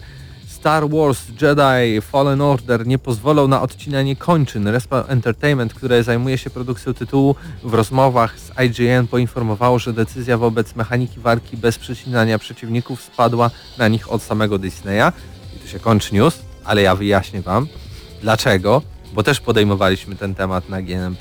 [0.65, 4.67] Star Wars Jedi Fallen Order nie pozwolą na odcinanie kończyn.
[4.67, 10.75] Respawn Entertainment, które zajmuje się produkcją tytułu, w rozmowach z IGN poinformowało, że decyzja wobec
[10.75, 15.11] mechaniki walki bez przecinania przeciwników spadła na nich od samego Disneya.
[15.55, 17.67] I tu się kończy news, ale ja wyjaśnię Wam
[18.21, 18.81] dlaczego,
[19.13, 21.15] bo też podejmowaliśmy ten temat na GNM+.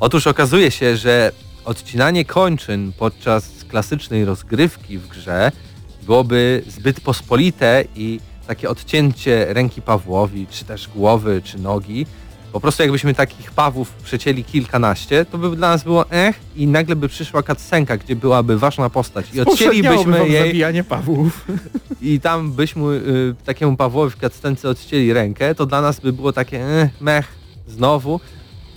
[0.00, 1.32] Otóż okazuje się, że
[1.64, 5.52] odcinanie kończyn podczas klasycznej rozgrywki w grze
[6.02, 12.06] byłoby zbyt pospolite i takie odcięcie ręki Pawłowi, czy też głowy, czy nogi,
[12.52, 16.96] po prostu jakbyśmy takich Pawłów przecięli kilkanaście, to by dla nas było ech i nagle
[16.96, 21.46] by przyszła cutscenka, gdzie byłaby ważna postać i odcięlibyśmy jej zabijanie Pawłów.
[22.02, 26.32] i tam byśmy y, takiemu Pawłowi w cutscence odcięli rękę, to dla nas by było
[26.32, 27.28] takie eh, mech
[27.66, 28.20] znowu,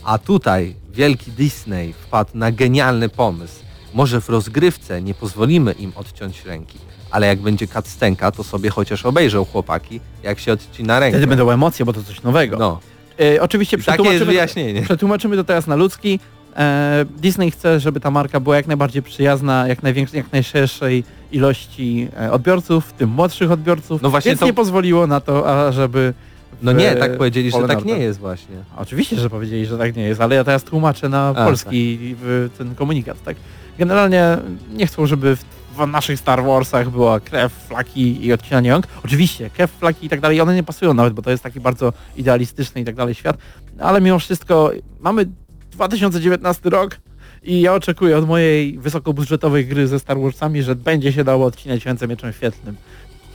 [0.03, 3.63] a tutaj wielki Disney wpadł na genialny pomysł.
[3.93, 6.79] Może w rozgrywce nie pozwolimy im odciąć ręki,
[7.13, 11.17] ale jak będzie cutscenka, to sobie chociaż obejrzą chłopaki, jak się odcina rękę.
[11.17, 12.57] Wtedy będą emocje, bo to coś nowego.
[12.57, 12.79] No,
[13.19, 14.81] E, oczywiście przetłumaczymy, wyjaśnienie.
[14.89, 16.19] przetłumaczymy to teraz na ludzki.
[16.57, 22.07] E, Disney chce, żeby ta marka była jak najbardziej przyjazna, jak, największej, jak najszerszej ilości
[22.19, 26.13] e, odbiorców, w tym młodszych odbiorców, No właśnie więc to- nie pozwoliło na to, ażeby...
[26.61, 28.55] No nie, tak powiedzieli, że tak nie jest właśnie.
[28.77, 32.49] Oczywiście, że powiedzieli, że tak nie jest, ale ja teraz tłumaczę na A, polski w
[32.57, 33.37] ten komunikat, tak?
[33.77, 34.37] Generalnie
[34.73, 35.43] nie chcą, żeby w,
[35.77, 38.87] w naszych Star Warsach była krew, flaki i odcinanie rąk.
[39.05, 41.93] Oczywiście, krew, flaki i tak dalej, one nie pasują nawet, bo to jest taki bardzo
[42.15, 43.37] idealistyczny i tak dalej świat,
[43.79, 45.25] ale mimo wszystko mamy
[45.71, 46.97] 2019 rok
[47.43, 51.85] i ja oczekuję od mojej wysokobudżetowej gry ze Star Warsami, że będzie się dało odcinać
[51.85, 52.75] ręce mieczem świetlnym.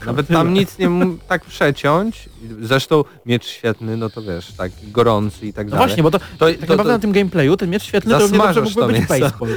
[0.05, 2.29] Nawet tam nic nie mógł tak przeciąć.
[2.61, 5.87] Zresztą miecz świetny, no to wiesz, tak gorący i tak No dalej.
[5.87, 8.19] właśnie, bo to, To- tak to- naprawdę to- na tym gameplayu ten miecz świetlny to
[8.19, 9.49] równie dobrze mógłby być baseball.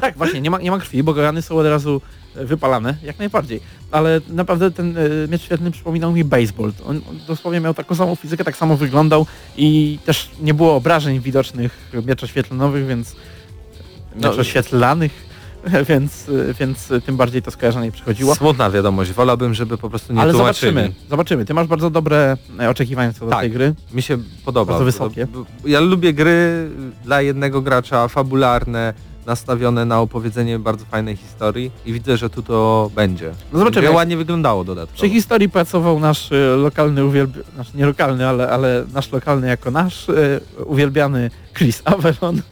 [0.00, 2.00] Tak, właśnie, nie ma, nie ma krwi, bo rany są od razu
[2.36, 3.60] e, wypalane, jak najbardziej.
[3.90, 6.72] Ale naprawdę ten e, miecz świetlny przypominał mi baseball.
[6.86, 11.20] On, on dosłownie miał taką samą fizykę, tak samo wyglądał i też nie było obrażeń
[11.20, 13.16] widocznych mieczoświetlnowych, więc
[14.16, 15.12] No, mieczoświetlanych,
[15.88, 18.34] więc, więc tym bardziej to skojarzenie przychodziło.
[18.34, 20.72] Smutna wiadomość, wolałbym, żeby po prostu nie Ale tłumaczyli.
[20.72, 21.44] zobaczymy, zobaczymy.
[21.44, 23.40] Ty masz bardzo dobre e, oczekiwania co do Tak.
[23.40, 23.74] tej gry.
[23.92, 24.72] Mi się podoba.
[24.72, 25.26] Bardzo wysokie.
[25.64, 26.70] Ja lubię gry
[27.04, 28.94] dla jednego gracza, fabularne,
[29.26, 33.32] nastawione na opowiedzenie bardzo fajnej historii i widzę, że tu to będzie.
[33.52, 33.82] No zobaczymy.
[33.82, 34.96] Będzie ładnie wyglądało dodatkowo.
[34.98, 39.70] Przy historii pracował nasz e, lokalny uwielbiany, znaczy nie lokalny, ale, ale nasz lokalny jako
[39.70, 42.42] nasz e, uwielbiany Chris Avalon.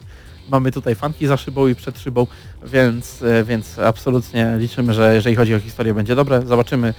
[0.49, 2.27] Mamy tutaj fanki za szybą i przed szybą,
[2.65, 6.41] więc, e, więc absolutnie liczymy, że jeżeli chodzi o historię będzie dobre.
[6.41, 6.93] Zobaczymy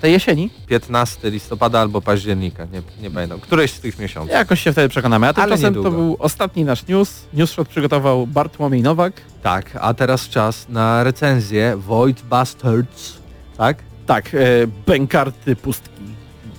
[0.00, 0.50] tej jesieni.
[0.66, 3.40] 15 listopada albo października, nie, nie będą.
[3.40, 4.32] Któreś z tych miesiąców.
[4.32, 5.28] Jakoś się wtedy przekonamy.
[5.28, 7.24] A tymczasem to był ostatni nasz news.
[7.32, 9.12] Newsshot przygotował Bartłomiej Nowak.
[9.42, 13.18] Tak, a teraz czas na recenzję Void Bastards.
[13.56, 13.78] Tak?
[14.06, 14.38] Tak, e,
[14.86, 15.90] bękarty pustki.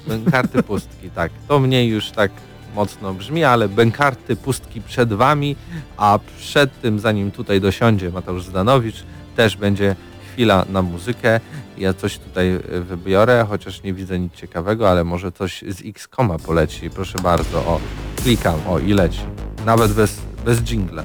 [0.07, 1.31] Bękarty pustki, tak.
[1.47, 2.31] To mniej już tak
[2.77, 5.55] mocno brzmi, ale bękarty pustki przed wami,
[5.97, 9.03] a przed tym, zanim tutaj dosiądzie Mateusz Zdanowicz,
[9.35, 9.95] też będzie
[10.33, 11.39] chwila na muzykę.
[11.77, 16.39] Ja coś tutaj e, wybiorę, chociaż nie widzę nic ciekawego, ale może coś z X-Koma
[16.39, 16.89] poleci.
[16.89, 17.79] Proszę bardzo, o,
[18.23, 19.21] klikam, o i leci.
[19.65, 21.03] Nawet bez, bez dżingla.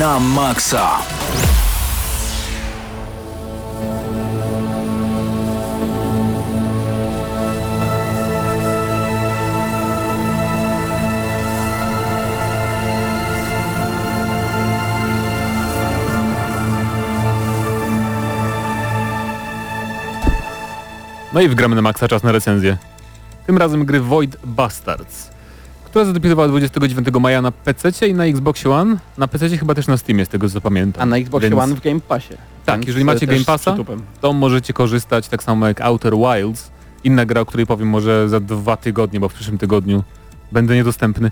[0.00, 1.04] Na maksa!
[21.32, 22.76] No i wgramy na maksa czas na recenzję.
[23.46, 25.30] Tym razem gry Void Bastards,
[25.90, 28.96] która zadebiutowała 29 maja na PC i na Xbox One.
[29.18, 31.02] Na PC chyba też na Steamie, z tego co pamiętam.
[31.02, 32.34] A na Xbox Więc- One w Game Passie.
[32.66, 33.76] Tak, jeżeli macie Game Passa,
[34.20, 36.70] to możecie korzystać tak samo jak Outer Wilds.
[37.04, 40.04] Inna gra, o której powiem może za dwa tygodnie, bo w przyszłym tygodniu
[40.52, 41.30] będę niedostępny.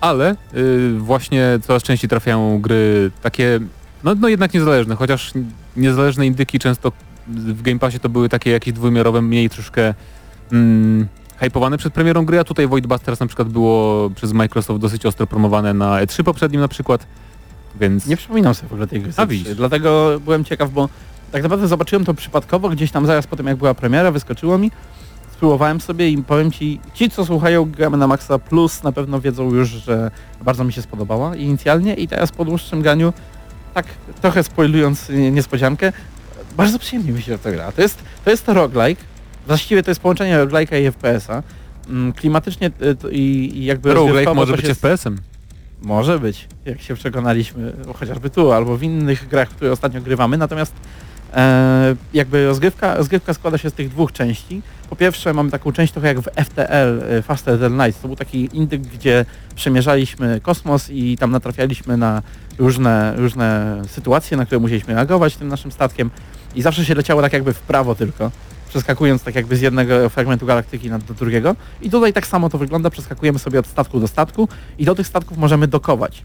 [0.00, 3.60] Ale y, właśnie coraz częściej trafiają gry takie,
[4.04, 5.32] no, no jednak niezależne, chociaż
[5.76, 6.92] niezależne indyki często
[7.28, 9.94] w Game Passie to były takie jakieś dwuwymiarowe, mniej troszkę
[10.52, 11.08] mm,
[11.40, 15.26] hypowane przed premierą gry, a tutaj Void Busters na przykład było przez Microsoft dosyć ostro
[15.26, 17.06] promowane na E3 poprzednim na przykład,
[17.80, 18.06] więc...
[18.06, 19.12] Nie przypominam sobie w ogóle tej gry.
[19.16, 19.28] A Z3.
[19.28, 19.54] widzisz.
[19.54, 20.88] Dlatego byłem ciekaw, bo
[21.32, 24.70] tak naprawdę zobaczyłem to przypadkowo, gdzieś tam zaraz po tym jak była premiera, wyskoczyło mi.
[25.32, 29.54] Spróbowałem sobie i powiem ci, ci co słuchają Gramy na Maxa Plus na pewno wiedzą
[29.54, 30.10] już, że
[30.44, 33.12] bardzo mi się spodobała inicjalnie i teraz po dłuższym graniu,
[33.74, 33.86] tak
[34.22, 35.92] trochę spoilując nie- niespodziankę,
[36.56, 37.72] bardzo przyjemnie mi się to gra.
[37.72, 39.02] To jest to, jest to roguelike,
[39.48, 41.42] właściwie to jest połączenie roguelike'a i FPS-a.
[41.88, 45.18] Mm, Klimatycznie to i, i jakby Roguelike może być jest- FPS-em.
[45.82, 50.36] może być, jak się przekonaliśmy, o, chociażby tu, albo w innych grach, które ostatnio grywamy,
[50.38, 50.72] natomiast
[51.34, 54.62] e, jakby rozgrywka, rozgrywka składa się z tych dwóch części.
[54.90, 58.16] Po pierwsze mamy taką część trochę jak w FTL, e, Faster Than Light, to był
[58.16, 62.22] taki indyk, gdzie przemierzaliśmy kosmos i tam natrafialiśmy na
[62.58, 66.10] różne, różne sytuacje, na które musieliśmy reagować tym naszym statkiem
[66.54, 68.30] i zawsze się leciało tak jakby w prawo tylko,
[68.68, 71.56] przeskakując tak jakby z jednego fragmentu galaktyki do drugiego.
[71.82, 74.48] I tutaj tak samo to wygląda, przeskakujemy sobie od statku do statku
[74.78, 76.24] i do tych statków możemy dokować.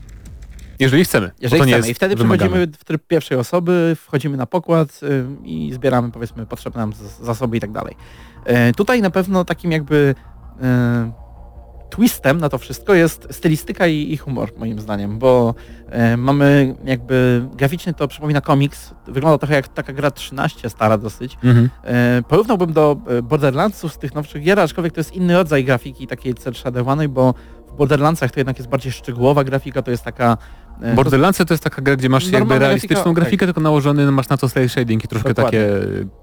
[0.80, 1.32] Jeżeli chcemy.
[1.42, 1.78] Jeżeli to chcemy.
[1.78, 2.50] jest I wtedy wymagane.
[2.50, 7.58] przechodzimy w tryb pierwszej osoby, wchodzimy na pokład y, i zbieramy powiedzmy potrzebne nam zasoby
[7.58, 7.96] i tak dalej.
[8.46, 10.16] E, tutaj na pewno takim jakby
[11.96, 15.56] twistem na to wszystko jest stylistyka i, i humor moim zdaniem, bo
[15.90, 21.38] e, mamy jakby graficznie to przypomina komiks, wygląda trochę jak taka gra 13 stara dosyć,
[21.44, 21.70] Mhm.
[21.84, 26.08] E, Porównałbym do e, Borderlandsów z tych nowszych gier, aczkolwiek to jest inny rodzaj grafiki
[26.08, 27.34] takiej cel shadowanej, bo
[27.74, 30.38] w Borderlandsach to jednak jest bardziej szczegółowa grafika, to jest taka...
[30.82, 34.30] e, Borderlandsy to jest taka gra, gdzie masz jakby realistyczną grafika, grafikę, tylko nałożony masz
[34.30, 35.60] na to cel shading i troszkę Dokładnie.
[35.60, 36.23] takie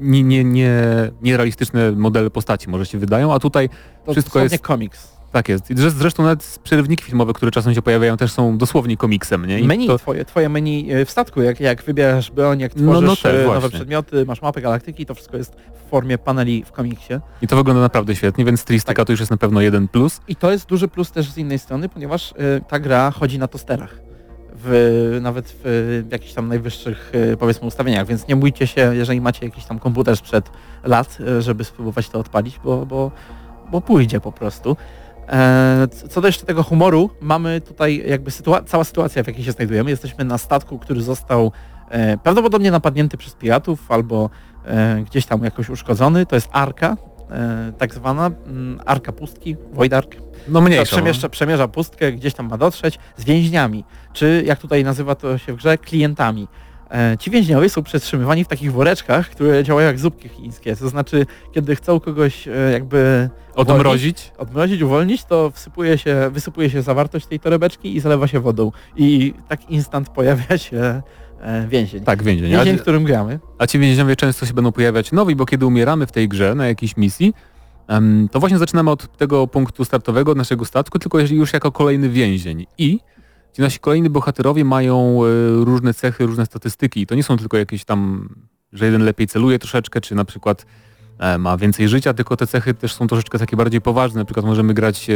[0.00, 0.72] nie, nie, nie,
[1.22, 3.68] nierealistyczne modele postaci może się wydają, a tutaj
[4.04, 5.16] to wszystko jest- komiks.
[5.32, 5.64] tak jest.
[5.76, 9.60] Zresztą nawet przerywniki filmowe, które czasem się pojawiają też są dosłownie komiksem, nie?
[9.60, 12.92] I Menu to, twoje, twoje menu e, w statku, jak, jak wybierasz broń, jak No,
[13.00, 13.70] tworzysz no e, nowe właśnie.
[13.70, 15.56] przedmioty, masz mapę galaktyki, to wszystko jest
[15.86, 17.14] w formie paneli w komiksie.
[17.42, 19.06] I to wygląda naprawdę świetnie, więc stylistyka Tak.
[19.06, 20.20] to już jest na pewno jeden plus.
[20.28, 23.48] I to jest duży plus też z innej strony, ponieważ e, ta gra chodzi na
[23.48, 24.05] tosterach.
[24.58, 29.46] W, nawet w, jakichś tam najwyższych e, powiedzmy ustawieniach, więc nie bójcie się, jeżeli macie
[29.46, 30.50] jakiś tam komputer sprzed
[30.84, 33.10] lat, e, żeby spróbować to odpalić, bo, bo,
[33.70, 34.76] bo pójdzie po prostu.
[35.28, 39.52] E, Co do jeszcze tego humoru, mamy tutaj jakby sytua cała sytuacja, w jakiej się
[39.52, 39.90] znajdujemy.
[39.90, 41.52] Jesteśmy na statku, który został
[41.88, 44.30] e, prawdopodobnie napadnięty przez piratów albo
[44.64, 46.26] e, gdzieś tam jakoś uszkodzony.
[46.26, 46.96] To jest Arka,
[47.30, 50.25] e, tak zwana mm, Arka Pustki, Void Ark.
[50.48, 50.84] No To mniejsza.
[50.96, 55.52] przemieszcza, przemierza pustkę, gdzieś tam ma dotrzeć z więźniami, czy jak tutaj nazywa to się
[55.52, 56.48] w grze, klientami.
[56.90, 61.26] E, ci więźniowie są przetrzymywani w takich woreczkach, które działają jak zupki chińskie, to znaczy
[61.54, 64.32] kiedy chcą kogoś e, jakby Odmrozić.
[64.38, 68.72] odmrozić, uwolnić, to wsypuje się, wysypuje się zawartość tej torebeczki i zalewa się wodą.
[68.96, 71.02] I tak instant pojawia się
[71.40, 72.04] e, więzień.
[72.04, 72.50] Tak, więzień.
[72.50, 73.38] Więzień, w którym gramy.
[73.58, 76.66] a ci więźniowie często się będą pojawiać nowi, bo kiedy umieramy w tej grze na
[76.68, 77.34] jakiejś misji,
[78.30, 82.66] to właśnie zaczynamy od tego punktu startowego od naszego statku, tylko już jako kolejny więzień.
[82.78, 83.00] I
[83.56, 87.00] ci nasi kolejni bohaterowie mają e, różne cechy, różne statystyki.
[87.00, 88.28] I to nie są tylko jakieś tam,
[88.72, 90.66] że jeden lepiej celuje troszeczkę, czy na przykład
[91.18, 94.18] e, ma więcej życia, tylko te cechy też są troszeczkę takie bardziej poważne.
[94.18, 95.14] Na przykład możemy grać e,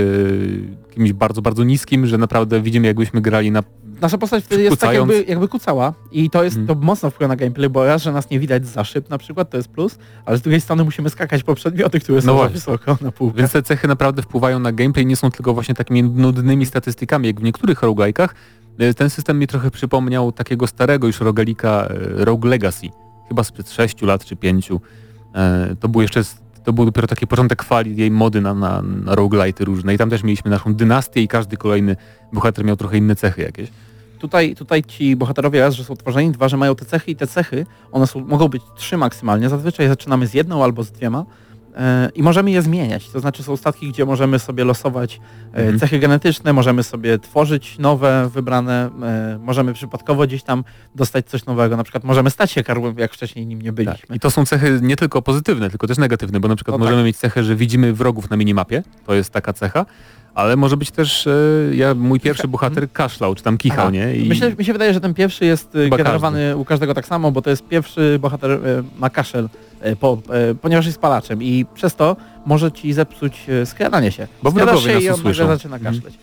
[0.91, 3.62] kimś bardzo, bardzo niskim, że naprawdę widzimy jakbyśmy grali na...
[4.01, 5.12] Nasza postać wtedy jest tak Kucając.
[5.12, 6.78] jakby, jakby kucała i to jest Mhm.
[6.80, 9.51] to mocno wpływa na gameplay, bo raz, że nas nie widać za szyb na przykład,
[9.51, 12.96] to jest plus, ale z drugiej strony musimy skakać po przedmioty, które są No wysoko
[13.01, 13.38] na półkę.
[13.38, 17.40] Więc te cechy naprawdę wpływają na gameplay, nie są tylko właśnie takimi nudnymi statystykami, jak
[17.40, 18.28] w niektórych roguelike'ach.
[18.78, 21.88] E, Ten system mi trochę przypomniał takiego starego już rogalika
[22.20, 22.86] e, Rogue Legacy,
[23.28, 24.68] chyba sprzed 6 lat czy 5.
[25.80, 26.22] To był jeszcze
[26.64, 30.11] to był dopiero taki początek fali jej mody na, na, na roguelite'y różne i tam
[30.11, 31.96] też mieliśmy naszą dynastię i każdy kolejny
[32.32, 33.68] bohater miał trochę inne cechy jakieś.
[34.21, 37.27] Tutaj, tutaj ci bohaterowie raz, że są tworzeni, dwa, że mają te cechy i te
[37.27, 41.25] cechy, one są, mogą być trzy maksymalnie, zazwyczaj zaczynamy z jedną albo z dwiema
[41.77, 43.09] e, i możemy je zmieniać.
[43.11, 45.21] To znaczy są statki, gdzie możemy sobie losować
[45.55, 45.79] e, Mhm.
[45.79, 50.64] cechy genetyczne, możemy sobie tworzyć nowe, wybrane, e, możemy przypadkowo gdzieś tam
[50.95, 51.77] dostać coś nowego.
[51.77, 54.07] Na przykład możemy stać się karłem, jak wcześniej nim nie byliśmy.
[54.09, 54.16] Tak.
[54.16, 56.99] I to są cechy nie tylko pozytywne, tylko też negatywne, bo na przykład No możemy
[56.99, 57.07] tak.
[57.07, 59.87] mieć cechę, że widzimy wrogów na minimapie, to jest taka cecha,
[60.35, 61.31] ale może być też, e,
[61.74, 63.91] ja, mój pierwszy bohater kaszlał, czy tam kichał, Aha.
[63.91, 64.16] nie?
[64.16, 67.07] I Myślę, mi się wydaje, że ten pierwszy jest e, Chyba generowany u każdego tak
[67.07, 68.59] samo, bo to jest pierwszy bohater e,
[68.99, 69.49] ma kaszel,
[70.01, 70.18] po,
[70.62, 72.16] ponieważ jest palaczem i przez to
[72.47, 74.26] może ci zepsuć skradanie się.
[74.43, 75.95] Bo Skradasz się i on nagle zaczyna Mhm.
[75.95, 76.14] kaszleć.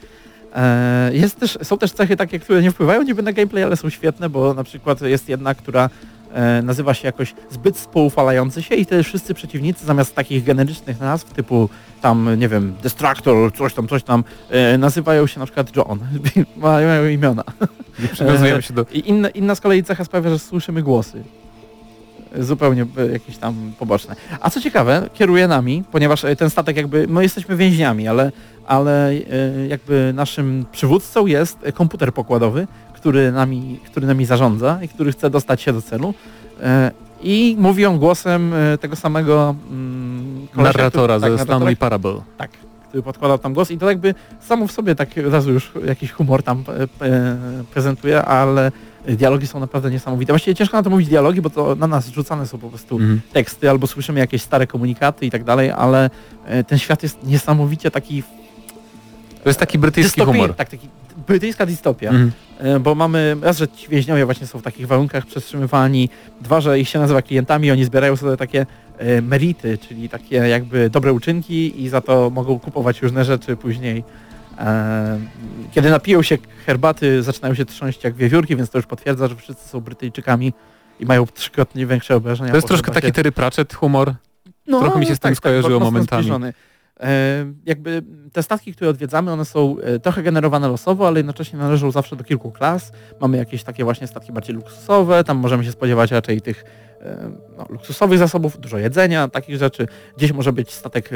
[1.12, 4.30] Jest też, są też cechy takie, które nie wpływają niby na gameplay, ale są świetne,
[4.30, 5.90] bo na przykład jest jedna, która
[6.34, 11.34] e, nazywa się jakoś zbyt spoufalający się i te wszyscy przeciwnicy zamiast takich generycznych nazw
[11.34, 11.70] typu
[12.02, 16.00] tam, nie wiem, Destructor, coś tam, coś tam, e, nazywają się na przykład John.
[16.58, 17.44] mają imiona.
[18.00, 18.86] nie przywiązujemy się do...
[18.92, 21.24] I inna, inna z kolei cecha sprawia, że słyszymy głosy.
[22.40, 24.16] Zupełnie e, jakieś tam poboczne.
[24.42, 28.32] A co ciekawe, kieruje nami, ponieważ e, ten statek jakby, my jesteśmy więźniami, ale,
[28.68, 32.68] ale e, jakby naszym przywódcą jest e, komputer pokładowy,
[33.08, 36.14] który nami, który nami zarządza i który chce dostać się do celu.
[36.64, 36.92] E,
[37.22, 42.22] I mówi on głosem e, tego samego mm, kolesia, narratora który- ze tak, Stanley Parable.
[42.38, 42.52] tak,
[42.90, 46.12] który podkładał tam głos i to jakby samo w sobie tak od razu już jakiś
[46.12, 46.64] humor tam
[47.02, 47.36] e,
[47.74, 48.72] prezentuje, ale
[49.08, 50.34] dialogi są naprawdę niesamowite.
[50.34, 53.22] Właściwie ciężko na to mówić dialogi, bo to na nas rzucane są po prostu Mhm.
[53.34, 56.10] teksty albo słyszymy jakieś stare komunikaty i tak dalej, ale
[56.68, 58.24] ten świat jest niesamowicie taki
[59.48, 60.56] To jest taki brytyjski dystopijny, humor.
[60.56, 60.90] tak, taki
[61.28, 62.10] brytyjska dystopia.
[62.10, 62.32] Mhm.
[62.60, 66.10] E, bo mamy, raz, że ci więźniowie właśnie są w takich warunkach przetrzymywani,
[66.42, 68.66] dwa, że ich się nazywa klientami, oni zbierają sobie takie
[68.98, 74.04] e, merity, czyli takie jakby dobre uczynki i za to mogą kupować różne rzeczy później.
[74.60, 75.20] E,
[75.72, 79.70] kiedy napiją się herbaty, zaczynają się trząść jak wiewiórki, więc to już potwierdza, że wszyscy
[79.70, 80.54] są Brytyjczykami
[81.00, 82.50] i mają trzykrotnie większe obrażenia.
[82.50, 84.14] To jest troszkę taki Terry Pratchett humor.
[84.68, 86.24] No, Trochę mi się z tym skojarzyło mocno momentami.
[86.24, 86.54] zbliżony.
[87.00, 91.92] E, jakby te statki, które odwiedzamy, one są e, trochę generowane losowo, ale jednocześnie należą
[91.92, 92.92] zawsze do kilku klas.
[93.22, 96.64] Mamy jakieś takie właśnie statki bardziej luksusowe, tam możemy się spodziewać raczej tych
[97.02, 99.88] e, no, luksusowych zasobów, dużo jedzenia, takich rzeczy.
[100.18, 101.10] Gdzieś może być statek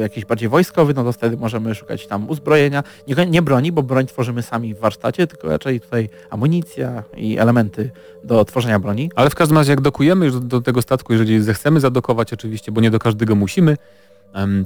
[0.00, 2.82] jakiś bardziej wojskowy, no to wtedy możemy szukać tam uzbrojenia.
[3.08, 7.90] Nie, nie broni, bo broń tworzymy sami w warsztacie, tylko raczej tutaj amunicja i elementy
[8.24, 9.10] do tworzenia broni.
[9.14, 12.72] Ale w każdym razie jak dokujemy już do, do tego statku, jeżeli zechcemy zadokować oczywiście,
[12.72, 13.76] bo nie do każdego musimy,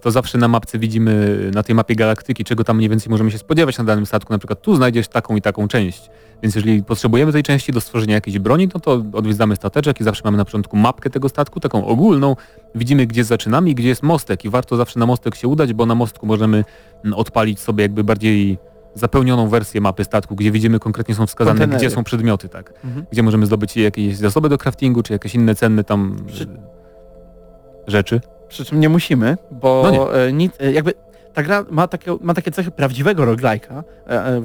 [0.03, 3.39] to zawsze na mapce widzimy, na tej mapie galaktyki, czego tam mniej więcej możemy się
[3.39, 4.33] spodziewać na danym statku.
[4.33, 6.11] Na przykład tu znajdziesz taką i taką część.
[6.43, 10.23] Więc jeżeli potrzebujemy tej części do stworzenia jakiejś broni, no to odwiedzamy stateczek i zawsze
[10.25, 12.37] mamy na początku mapkę tego statku, taką ogólną.
[12.75, 15.87] Widzimy gdzie zaczynamy i gdzie jest mostek i warto zawsze na mostek się udać, bo
[15.87, 16.65] na mostku możemy
[17.15, 18.59] odpalić sobie jakby bardziej
[18.95, 21.87] zapełnioną wersję mapy statku, gdzie widzimy konkretnie są wskazane, Kontenery.
[21.87, 23.07] gdzie są przedmioty, tak Mhm.
[23.13, 26.47] gdzie możemy zdobyć jakieś zasoby do craftingu, czy jakieś inne cenne tam Przy-
[27.87, 28.21] rzeczy.
[28.53, 30.01] Przy czym nie musimy, bo No nie.
[30.23, 30.95] e, nic, e, jakby
[31.35, 34.41] ta gra ma takie, ma takie cechy prawdziwego roguelike'a, e, e, e,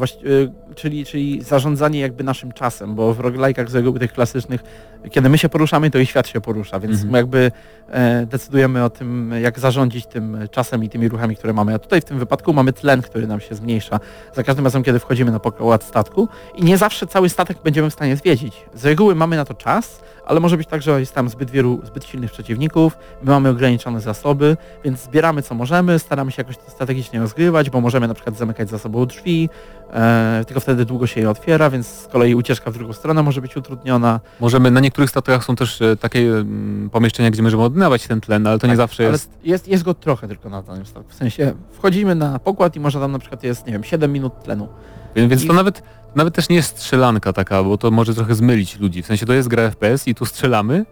[0.75, 4.63] czyli, czyli zarządzanie jakby naszym czasem, bo w roguelike'ach z reguły tych klasycznych,
[5.11, 7.11] kiedy my się poruszamy, to i świat się porusza, więc Mhm.
[7.11, 7.51] my jakby
[7.89, 11.73] e, decydujemy o tym, jak zarządzić tym czasem i tymi ruchami, które mamy.
[11.73, 13.99] A tutaj w tym wypadku mamy tlen, który nam się zmniejsza
[14.33, 17.93] za każdym razem, kiedy wchodzimy na pokład statku i nie zawsze cały statek będziemy w
[17.93, 18.65] stanie zwiedzić.
[18.73, 21.81] Z reguły mamy na to czas, ale może być tak, że jest tam zbyt wielu,
[21.83, 26.63] zbyt silnych przeciwników, my mamy ograniczone zasoby, więc zbieramy co możemy, staramy się jakoś to
[26.81, 29.49] strategicznie rozgrywać, bo możemy na przykład zamykać za sobą drzwi,
[29.93, 33.41] e, tylko wtedy długo się je otwiera, więc z kolei ucieczka w drugą stronę może
[33.41, 34.19] być utrudniona.
[34.39, 38.47] Możemy, na niektórych statkach są też e, takie mm, pomieszczenia, gdzie możemy odnawać ten tlen,
[38.47, 39.29] ale to nie Tak, zawsze ale jest...
[39.43, 39.67] jest.
[39.67, 41.09] Jest go trochę tylko na danym statku.
[41.11, 44.43] W sensie wchodzimy na pokład i może tam na przykład jest, nie wiem, 7 minut
[44.43, 44.67] tlenu.
[45.15, 45.83] Więc, więc i- to nawet,
[46.15, 49.03] nawet też nie jest strzelanka taka, bo to może trochę zmylić ludzi.
[49.03, 50.85] W sensie to jest gra FPS i tu strzelamy,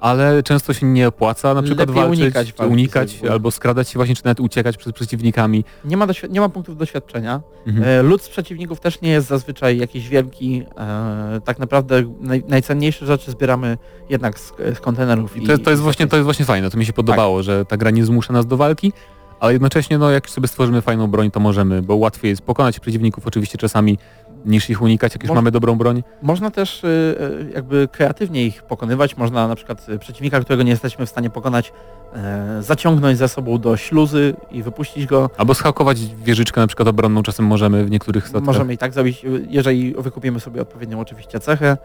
[0.00, 3.88] ale często się nie opłaca na przykład Lepiej walczyć, unikać czy walki unikać albo skradać
[3.88, 5.64] się właśnie, czy nawet uciekać przed przeciwnikami.
[5.84, 7.40] Nie ma, nie ma punktów doświadczenia.
[7.66, 7.88] Mhm.
[7.88, 10.62] E, Lud z przeciwników też nie jest zazwyczaj jakiś wielki.
[10.78, 13.78] E, tak naprawdę naj, najcenniejsze rzeczy zbieramy
[14.10, 15.36] jednak z, z kontenerów.
[15.36, 17.76] I to, to, jest właśnie, to jest właśnie fajne, to mi się podobało, że ta
[17.76, 18.92] gra nie zmusza nas do walki,
[19.40, 23.26] ale jednocześnie no, jak sobie stworzymy fajną broń, to możemy, bo łatwiej jest pokonać przeciwników
[23.26, 23.98] oczywiście czasami
[24.44, 26.02] niż ich unikać, jak już Moż- mamy dobrą broń.
[26.22, 29.16] Można też y, y, jakby kreatywnie ich pokonywać.
[29.16, 31.72] Można na przykład y, przeciwnika, którego nie jesteśmy w stanie pokonać,
[32.14, 35.30] e, zaciągnąć ze sobą do śluzy i wypuścić go.
[35.36, 38.46] Albo schakować wieżyczkę na przykład obronną, czasem możemy w niektórych statkach.
[38.46, 41.76] Możemy i tak zrobić, y, jeżeli wykupimy sobie odpowiednią oczywiście cechę.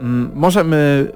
[0.00, 1.12] Mm, Możemy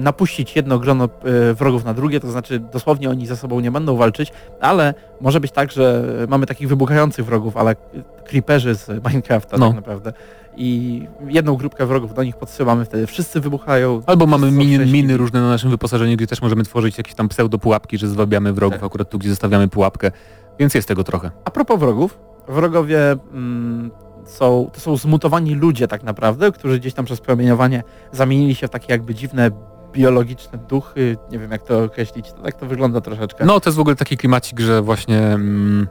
[0.00, 3.96] napuścić jedno grono e, wrogów na drugie, to znaczy dosłownie oni ze sobą nie będą
[3.96, 7.76] walczyć, ale może być tak, że mamy takich wybuchających wrogów, ale
[8.24, 9.66] creeperzy z Minecrafta No.
[9.66, 10.12] tak naprawdę.
[10.56, 14.02] I jedną grupkę wrogów do nich podsyłamy, wtedy wszyscy wybuchają.
[14.06, 17.58] Albo mamy miny, miny różne na naszym wyposażeniu, gdzie też możemy tworzyć jakieś tam pseudo
[17.58, 18.84] pułapki, że zwabiamy wrogów Tak.
[18.86, 20.10] akurat tu, gdzie zostawiamy pułapkę.
[20.58, 21.30] Więc jest tego trochę.
[21.44, 22.18] A propos wrogów,
[22.48, 23.90] wrogowie mm,
[24.30, 28.70] są, to są zmutowani ludzie tak naprawdę, którzy gdzieś tam przez promieniowanie zamienili się w
[28.70, 29.50] takie jakby dziwne
[29.92, 33.44] biologiczne duchy, nie wiem jak to określić, to tak to wygląda troszeczkę.
[33.44, 35.18] No to jest w ogóle taki klimacik, że właśnie...
[35.18, 35.88] Mm,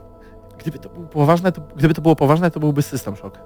[0.58, 3.38] Gdyby to było poważne, to, gdyby to było poważne, to byłby system shock.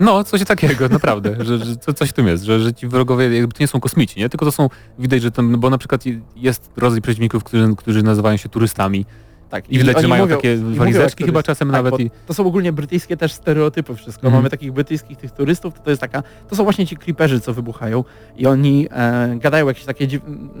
[0.00, 3.36] no, coś takiego, naprawdę, że, że co, coś w tym jest, że, że ci wrogowie
[3.36, 4.28] jakby to nie są kosmici, nie?
[4.28, 4.68] Tylko to są,
[4.98, 6.04] widać, że to, bo na przykład
[6.36, 9.06] jest rodzaj przeciwników, którzy, którzy nazywają się turystami
[9.54, 12.10] Tak, i widać, oni że mają mówią- takie i walizeczki chyba czasem Tak, nawet i...
[12.26, 14.26] To są ogólnie brytyjskie też stereotypy wszystko.
[14.26, 14.34] Mhm.
[14.34, 17.54] Mamy takich brytyjskich tych turystów, to, to jest taka, to są właśnie ci creeperzy, co
[17.54, 18.04] wybuchają
[18.36, 20.08] i oni e, gadają jakieś takie,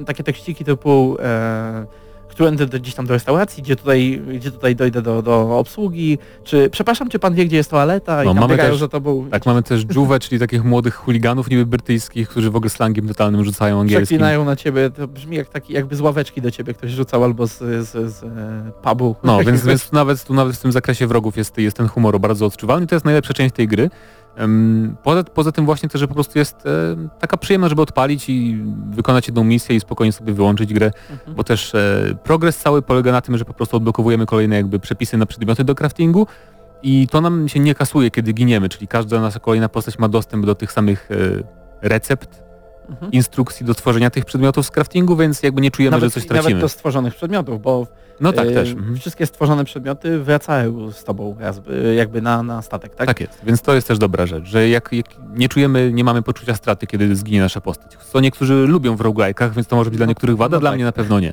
[0.06, 1.86] takie tekściki typu e,
[2.28, 6.70] którędy do, gdzieś tam do restauracji, gdzie tutaj, gdzie tutaj dojdę do, do obsługi, czy
[6.70, 9.30] przepraszam, czy pan wie, gdzie jest toaleta i No, tam mamy też- za tobą.
[9.30, 13.44] Tak, mamy też dżuwę, czyli takich młodych chuliganów niby brytyjskich, którzy w ogóle slangiem totalnym
[13.44, 14.06] rzucają angielskim.
[14.06, 17.46] Przeklinają na ciebie, to brzmi jak taki, jakby z ławeczki do ciebie ktoś rzucał albo
[17.46, 19.16] z, z, z e, pubu.
[19.24, 22.20] No, więc, więc tu nawet, tu nawet w tym zakresie wrogów jest, jest ten humor
[22.20, 23.90] bardzo odczuwalny i to jest najlepsza część tej gry.
[25.02, 26.56] Poza, poza tym właśnie też, że po prostu jest
[27.18, 31.34] taka przyjemność, żeby odpalić i wykonać jedną misję i spokojnie sobie wyłączyć grę, Mhm.
[31.36, 35.16] bo też e, progres cały polega na tym, że po prostu odblokowujemy kolejne jakby przepisy
[35.16, 36.26] na przedmioty do craftingu
[36.82, 40.46] i to nam się nie kasuje, kiedy giniemy, czyli każda nasza kolejna postać ma dostęp
[40.46, 41.14] do tych samych e,
[41.88, 42.43] recept,
[42.88, 43.12] Mhm.
[43.12, 46.42] instrukcji do tworzenia tych przedmiotów z craftingu, więc jakby nie czujemy, Nawet, że coś nawet
[46.42, 46.60] tracimy.
[46.60, 47.86] do stworzonych przedmiotów, bo
[48.20, 48.70] No tak, e, też.
[48.70, 48.96] Mhm.
[48.96, 53.06] wszystkie stworzone przedmioty wracają z tobą jakby, jakby na, na statek, tak?
[53.06, 56.22] Tak jest, więc to jest też dobra rzecz, że jak, jak nie czujemy, nie mamy
[56.22, 57.96] poczucia straty, kiedy zginie nasza postać.
[58.12, 60.70] Co niektórzy lubią w roguelike'ach, więc to może być dla No, niektórych wada, no dla
[60.70, 60.76] tak.
[60.76, 61.32] mnie na pewno nie.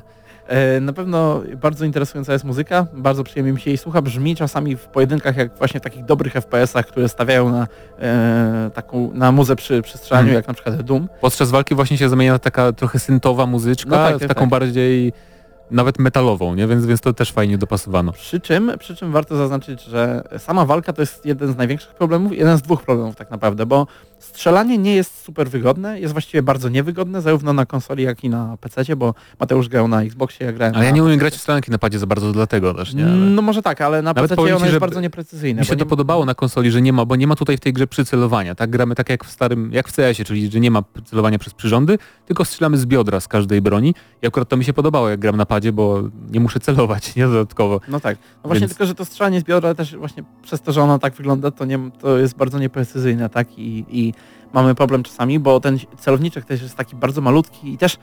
[0.52, 4.76] E, Na pewno bardzo interesująca jest muzyka, bardzo przyjemnie mi się jej słucha, brzmi czasami
[4.76, 7.66] w pojedynkach jak właśnie w takich dobrych FPS-ach, które stawiają na
[7.98, 10.36] e, taką, na muzę przy, przy strzelaniu, Mhm.
[10.36, 11.08] jak na przykład Doom.
[11.20, 14.48] Podczas walki właśnie się zamienia taka trochę syntowa muzyczka, No tak, w tak, taką tak.
[14.50, 15.12] bardziej
[15.70, 16.66] nawet metalową, nie?
[16.66, 18.12] Więc, więc to też fajnie dopasowano.
[18.12, 22.32] Przy czym, przy czym warto zaznaczyć, że sama walka to jest jeden z największych problemów,
[22.32, 23.86] jeden z dwóch problemów tak naprawdę, bo
[24.24, 28.56] strzelanie nie jest super wygodne, jest właściwie bardzo niewygodne, zarówno na konsoli, jak i na
[28.60, 31.70] PC, bo Mateusz grał na Xboxie, ja grałem Ale ja nie umiem grać w strzelanki
[31.70, 33.04] na padzie za bardzo dlatego też, nie?
[33.04, 33.14] Ale...
[33.16, 35.60] No może tak, ale na PC ono ci, jest że bardzo nieprecyzyjne.
[35.60, 37.56] Mi się bo to nie- podobało na konsoli, że nie ma, bo nie ma tutaj
[37.56, 38.70] w tej grze przycelowania, tak?
[38.70, 41.98] Gramy tak jak w starym, jak w CS-ie, czyli że nie ma celowania przez przyrządy,
[42.26, 45.36] tylko strzelamy z biodra z każdej broni i akurat to mi się podobało jak gram
[45.36, 47.80] na padzie, bo nie muszę celować, nie dodatkowo.
[47.88, 48.18] No tak.
[48.44, 50.98] No właśnie Więc- tylko, że to strzelanie z biodra też właśnie przez to, że ono
[50.98, 53.58] tak wygląda, to, nie, to jest bardzo nieprecyzyjne, tak?
[53.58, 54.11] I, I
[54.52, 57.98] mamy problem czasami, bo ten celowniczek też jest taki bardzo malutki i też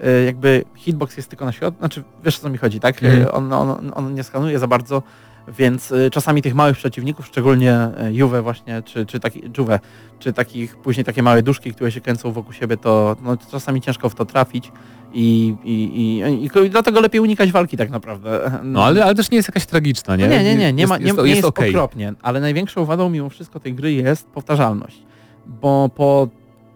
[0.00, 3.02] e, jakby hitbox jest tylko na środku, znaczy wiesz o co mi chodzi, tak?
[3.02, 3.22] Mhm.
[3.22, 5.02] E, On, on, on nie skanuje za bardzo,
[5.48, 9.78] więc e, czasami tych małych przeciwników, szczególnie Juve właśnie, czy, czy taki Juve,
[10.18, 14.08] czy takich później takie małe duszki, które się kręcą wokół siebie, to no, czasami ciężko
[14.08, 14.72] w to trafić.
[15.14, 18.60] I, i, i, i, dlatego lepiej unikać walki tak naprawdę.
[18.62, 20.24] No ale, ale też nie jest jakaś tragiczna, nie?
[20.24, 21.70] No nie, nie, nie, nie, ma, nie, jest, jest, jest okej.
[21.70, 25.02] okropnie, ale największą wadą mimo wszystko tej gry jest powtarzalność.
[25.46, 26.28] Bo po,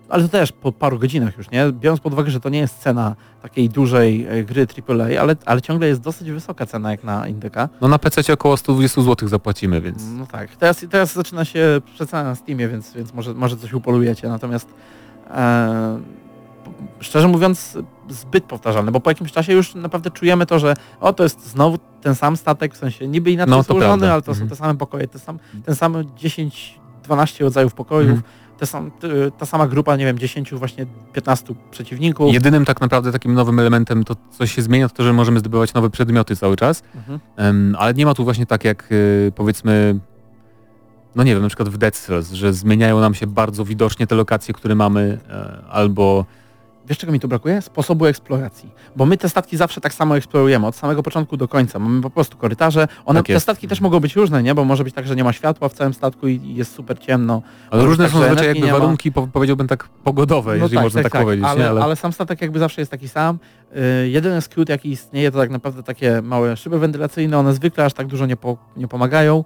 [0.09, 1.73] ale to też po paru godzinach już, nie?
[1.73, 5.63] Biorąc pod uwagę, że to nie jest cena takiej dużej e, gry AAA, ale, ale
[5.63, 7.69] ciągle jest dosyć wysoka cena jak na Indyka.
[7.81, 10.03] No na PC około 120 zł zapłacimy, więc...
[10.19, 14.29] No tak, teraz, teraz zaczyna się przecena na Steamie, więc, więc może, może coś upolujecie,
[14.29, 14.69] natomiast
[15.31, 16.01] e,
[17.01, 21.23] szczerze mówiąc zbyt powtarzalne, bo po jakimś czasie już naprawdę czujemy to, że o to
[21.23, 24.49] jest znowu ten sam statek, w sensie niby inaczej No, złożony, ale to Mhm.
[24.49, 25.95] są te same pokoje, te sam, ten sam
[27.09, 28.33] 10-12 rodzajów pokojów, Mhm.
[28.59, 32.35] Te sam, t- ta sama grupa, nie wiem, 10, właśnie 15 przeciwników.
[32.35, 35.75] Jedynym tak naprawdę takim nowym elementem, to co się zmienia, to to, że możemy zdobywać
[35.75, 37.21] nowe przedmioty cały czas, Mhm.
[37.37, 39.99] Em, ale nie ma tu właśnie tak jak y, powiedzmy,
[41.17, 44.15] no nie wiem, na przykład w Dead Cells, że zmieniają nam się bardzo widocznie te
[44.15, 46.25] lokacje, które mamy, e, albo
[46.89, 47.63] Wiesz czego mi tu brakuje?
[47.63, 48.71] Sposobu eksploracji.
[48.97, 51.79] Bo my te statki zawsze tak samo eksplorujemy, od samego początku do końca.
[51.79, 52.89] Mamy po prostu korytarze.
[53.05, 54.55] One, Tak te statki też mogą być różne, nie?
[54.55, 57.43] Bo może być tak, że nie ma światła w całym statku i jest super ciemno.
[57.71, 61.45] ale różne tak, są zazwyczaj jakby warunki, po, powiedziałbym tak pogodowe, jeżeli można tak, powiedzieć,
[61.45, 61.69] ale, nie?
[61.69, 63.39] Ale, ale sam statek jakby zawsze jest taki sam.
[63.75, 67.93] Yy, jedyny skrót jaki istnieje to tak naprawdę takie małe szyby wentylacyjne, one zwykle aż
[67.93, 69.45] tak dużo nie, po, nie pomagają.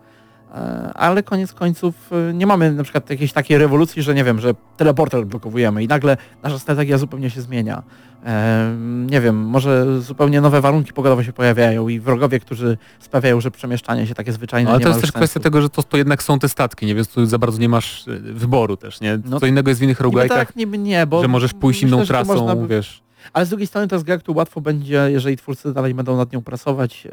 [0.55, 4.41] E, Ale koniec końców e, nie mamy na przykład jakiejś takiej rewolucji, że nie wiem,
[4.41, 7.83] że teleporter blokowujemy i nagle nasza strategia zupełnie się zmienia.
[8.27, 8.77] E,
[9.11, 14.07] Nie wiem, może zupełnie nowe warunki pogodowe się pojawiają i wrogowie, którzy sprawiają, że przemieszczanie
[14.07, 16.39] się takie zwyczajne No, ale to jest też kwestia tego, że to, to jednak są
[16.39, 16.95] te statki, nie?
[16.95, 19.19] Więc tu za bardzo nie masz wyboru też, nie?
[19.25, 21.97] No, Co innego jest w innych roguelike'ach, tak, niby nie, bo że możesz pójść myślę,
[21.97, 23.03] inną trasą, by- wiesz.
[23.33, 26.33] Ale z drugiej strony to jest gra, którą łatwo będzie, jeżeli twórcy dalej będą nad
[26.33, 27.11] nią pracować, e,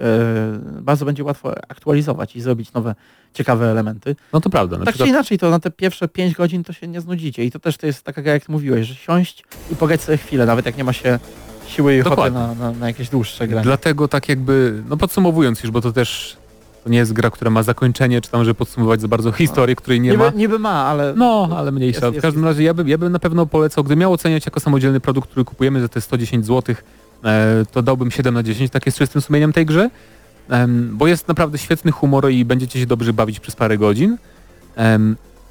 [0.82, 2.96] bardzo będzie łatwo aktualizować i zrobić nowe,
[3.34, 4.16] ciekawe elementy.
[4.34, 4.78] No to prawda.
[4.78, 7.46] Tak czy przykład, inaczej, to na te pierwsze 5 godzin to się nie znudzicie.
[7.46, 10.46] I to też to jest taka gra, jak mówiłeś, że siąść i pograć sobie chwilę,
[10.46, 11.20] nawet jak nie ma się
[11.68, 13.64] siły i ochoty na, na, na jakieś dłuższe granie.
[13.64, 16.37] dlatego tak jakby, no podsumowując już, bo to też
[16.88, 20.02] to nie jest gra, która ma zakończenie, czy tam, żeby podsumować za bardzo historię, której
[20.02, 20.30] nie niby, ma.
[20.30, 21.14] niby ma, ale...
[21.18, 22.00] No, ale mniejsza.
[22.00, 24.46] Jest- w jest- każdym razie ja bym, ja bym na pewno polecał, gdybym miał oceniać
[24.46, 26.76] jako samodzielny produkt, który kupujemy za te 110 zł,
[27.24, 29.90] e, to dałbym 7 na 10, tak jest czystym sumieniem tej grze,
[30.92, 34.18] bo jest naprawdę świetny humor i będziecie się dobrze bawić przez parę godzin,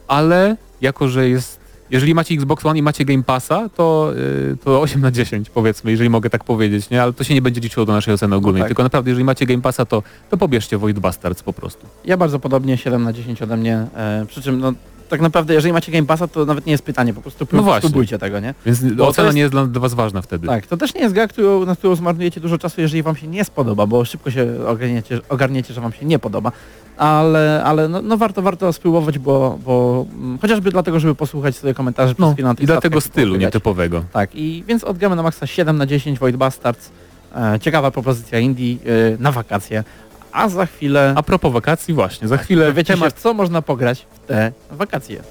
[0.09, 1.61] ale jako, że jest,
[1.91, 4.12] jeżeli macie Xbox One i macie Game Passa, to,
[4.53, 7.03] y, to 8 na 10 powiedzmy, jeżeli mogę tak powiedzieć, nie?
[7.03, 8.68] ale to się nie będzie liczyło do naszej oceny ogólnej, tak.
[8.68, 11.87] tylko naprawdę jeżeli macie Game Passa, to, to pobierzcie Void Bastards po prostu.
[12.05, 13.87] Ja bardzo podobnie 7 na 10 ode mnie.
[13.97, 14.72] E, przy czym no,
[15.09, 17.89] tak naprawdę jeżeli macie Game Passa, to nawet nie jest pytanie, po prostu No właśnie.
[17.89, 18.55] spróbujcie tego, nie?
[18.66, 20.47] Więc to ocena jest- nie jest dla, dla was ważna wtedy.
[20.47, 23.26] Tak, to też nie jest gra, którą, na którą zmarnujecie dużo czasu, jeżeli wam się
[23.26, 26.53] nie spodoba, bo szybko się ogarniecie, ogarniecie że wam się nie podoba.
[26.97, 31.74] Ale, ale no, no warto, warto spróbować, bo, bo mm, chociażby dlatego, żeby posłuchać sobie
[31.74, 34.05] komentarzy No, na tych i dla tego stylu nietypowego.
[34.12, 36.90] Tak, i więc odgramy na maksa 7 na 10 Void Bastards.
[37.36, 38.76] E, ciekawa propozycja Indie e,
[39.18, 39.84] na wakacje.
[40.32, 44.18] A za chwilę A propos wakacji właśnie, za chwilę dowiecie temat co można pograć w
[44.26, 45.22] te wakacje.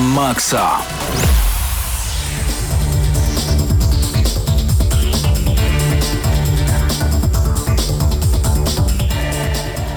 [0.00, 0.78] Na.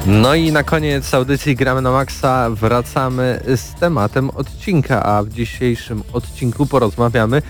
[0.06, 6.04] No i na koniec audycji Gramy na Maxa wracamy z tematem odcinka, a w dzisiejszym
[6.14, 7.41] odcinku porozmawiamy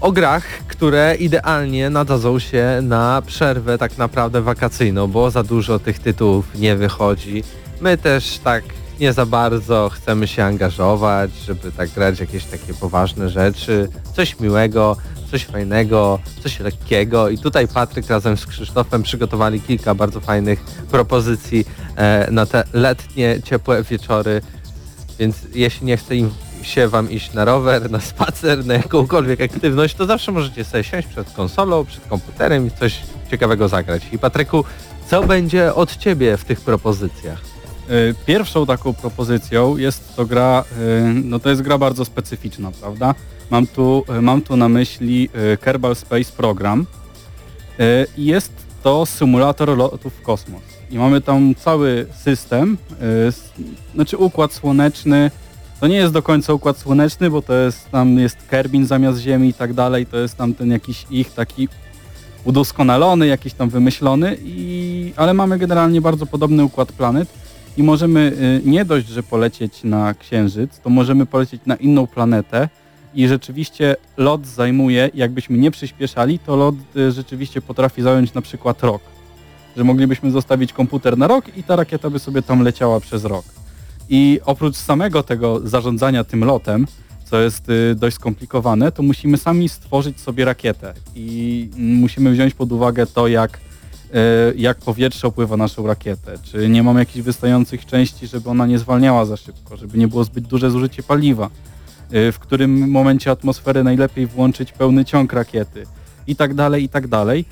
[0.00, 5.98] o grach, które idealnie nadadzą się na przerwę tak naprawdę wakacyjną, bo za dużo tych
[5.98, 7.44] tytułów nie wychodzi.
[7.80, 8.64] My też tak
[9.00, 14.96] nie za bardzo chcemy się angażować, żeby tak grać jakieś takie poważne rzeczy, coś miłego,
[15.30, 21.64] coś fajnego, coś lekkiego i tutaj Patryk razem z Krzysztofem przygotowali kilka bardzo fajnych propozycji
[21.96, 24.40] e, na te letnie, ciepłe wieczory,
[25.18, 26.30] więc jeśli nie chce im
[26.62, 31.08] się wam iść na rower, na spacer, na jakąkolwiek aktywność, to zawsze możecie sobie siąść
[31.08, 34.02] przed konsolą, przed komputerem i coś ciekawego zagrać.
[34.12, 34.64] I Patryku,
[35.10, 37.53] co będzie od ciebie w tych propozycjach?
[37.90, 43.14] Y, Pierwszą taką propozycją jest to gra, y, no to jest gra bardzo specyficzna, prawda?
[43.50, 45.28] Mam tu, y, mam tu na myśli
[45.60, 46.86] Kerbal Space Program.
[48.18, 50.62] Jest to symulator lotów w kosmos.
[50.90, 52.78] I mamy tam cały system,
[53.94, 55.30] znaczy układ słoneczny.
[55.80, 59.48] To nie jest do końca układ słoneczny, bo to jest tam jest Kerbin zamiast Ziemi
[59.48, 60.06] i tak dalej.
[60.06, 61.68] To jest tam ten jakiś ich taki
[62.44, 67.43] udoskonalony, jakiś tam wymyślony, i, ale mamy generalnie bardzo podobny układ planet
[67.76, 68.32] i możemy
[68.64, 72.68] y, nie dość, że polecieć na Księżyc, to możemy polecieć na inną planetę
[73.14, 78.82] i rzeczywiście lot zajmuje, jakbyśmy nie przyspieszali, to lot y, rzeczywiście potrafi zająć na przykład
[78.82, 79.02] rok.
[79.76, 83.44] Że moglibyśmy zostawić komputer na rok i ta rakieta by sobie tam leciała przez rok.
[84.08, 86.86] I oprócz samego tego zarządzania tym lotem,
[87.24, 92.72] co jest y, dość skomplikowane, to musimy sami stworzyć sobie rakietę i musimy wziąć pod
[92.72, 93.60] uwagę to, jak,
[94.56, 96.34] jak powietrze opływa naszą rakietę.
[96.42, 100.24] Czy nie mamy jakichś wystających części, żeby ona nie zwalniała za szybko, żeby nie było
[100.24, 101.50] zbyt duże zużycie paliwa,
[102.14, 105.86] y, w którym momencie atmosfery najlepiej włączyć pełny ciąg rakiety
[106.26, 107.44] i tak dalej, i tak dalej.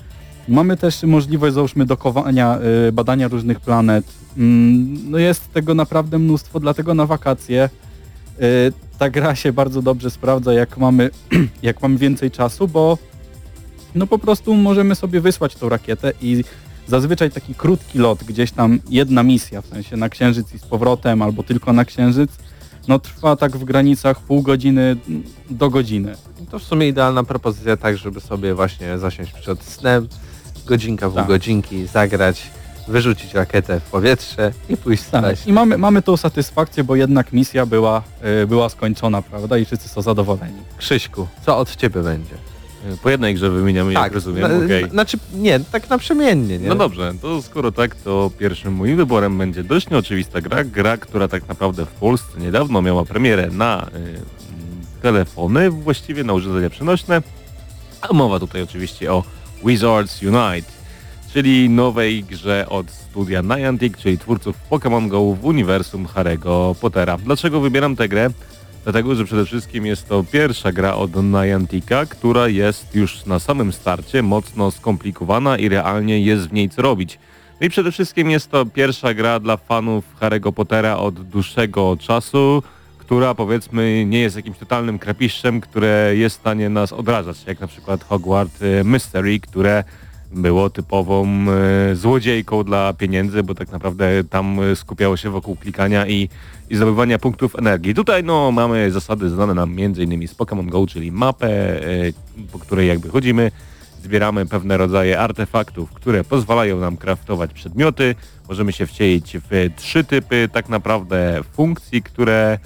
[0.47, 4.05] Mamy też możliwość, załóżmy, dokowania, y, badania różnych planet.
[4.37, 7.69] Mm, No jest tego naprawdę mnóstwo, dlatego na wakacje
[8.41, 11.09] y, ta gra się bardzo dobrze sprawdza, jak mamy,
[11.61, 12.97] jak mamy więcej czasu, bo
[13.95, 16.43] no po prostu możemy sobie wysłać tą rakietę i
[16.87, 21.21] zazwyczaj taki krótki lot, gdzieś tam jedna misja, w sensie na Księżyc i z powrotem,
[21.21, 22.31] albo tylko na Księżyc,
[22.87, 24.95] no trwa tak w granicach pół godziny
[25.49, 26.15] do godziny.
[26.51, 30.07] To w sumie idealna propozycja tak, żeby sobie właśnie zasiąść przed snem,
[30.65, 31.27] godzinka, pół Tak.
[31.27, 32.43] godzinki, zagrać,
[32.87, 35.39] wyrzucić rakietę w powietrze i pójść spać.
[35.39, 35.47] Tak.
[35.47, 38.03] I mamy, mamy tą satysfakcję, bo jednak misja była,
[38.43, 39.57] y, była skończona, prawda?
[39.57, 40.59] I wszyscy są zadowoleni.
[40.77, 42.35] Krzyśku, co od ciebie będzie?
[43.03, 44.89] Po jednej grze wymieniamy, jak rozumiem, na- okej.
[44.89, 46.69] Znaczy, nie, tak naprzemiennie, nie?
[46.69, 51.27] No dobrze, to skoro tak, to pierwszym moim wyborem będzie dość nieoczywista gra, gra, która
[51.27, 57.21] tak naprawdę w Polsce niedawno miała premierę na y, telefony, właściwie na urządzenia przenośne,
[58.01, 59.23] a mowa tutaj oczywiście o
[59.65, 60.71] Wizards Unite,
[61.33, 67.17] czyli nowej grze od studia Niantic, czyli twórców Pokémon Go w uniwersum Harry'ego Pottera.
[67.17, 68.29] Dlaczego wybieram tę grę?
[68.83, 73.73] Dlatego, że przede wszystkim jest to pierwsza gra od Niantica, która jest już na samym
[73.73, 77.19] starcie mocno skomplikowana i realnie jest w niej co robić.
[77.61, 82.63] No i przede wszystkim jest to pierwsza gra dla fanów Harry'ego Pottera od dłuższego czasu,
[82.97, 87.67] która powiedzmy nie jest jakimś totalnym krapiszczem, które jest w stanie nas odrażać, jak na
[87.67, 89.83] przykład Hogwarts Mystery, które
[90.35, 96.07] było typową e, złodziejką dla pieniędzy, bo tak naprawdę tam e, skupiało się wokół klikania
[96.07, 96.29] i,
[96.69, 97.93] i zdobywania punktów energii.
[97.93, 100.27] Tutaj no mamy zasady znane nam m.in.
[100.27, 102.13] z Pokémon Go, czyli mapę, e,
[102.51, 103.51] po której jakby chodzimy,
[104.03, 108.15] zbieramy pewne rodzaje artefaktów, które pozwalają nam kraftować przedmioty.
[108.49, 112.59] Możemy się wcielić w trzy typy tak naprawdę funkcji, które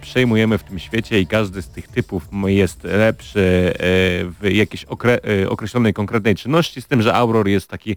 [0.00, 3.78] przejmujemy w tym świecie i każdy z tych typów jest lepszy e,
[4.40, 7.96] w jakiejś okre, e, określonej konkretnej czynności, z tym, że Auror jest taki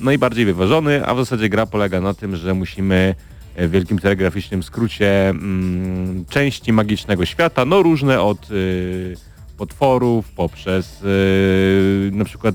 [0.00, 3.14] najbardziej wyważony, a w zasadzie gra polega na tym, że musimy
[3.54, 9.16] e, w wielkim telegraficznym skrócie mm, części magicznego świata, no różne od y,
[9.56, 12.54] potworów, poprzez y, na przykład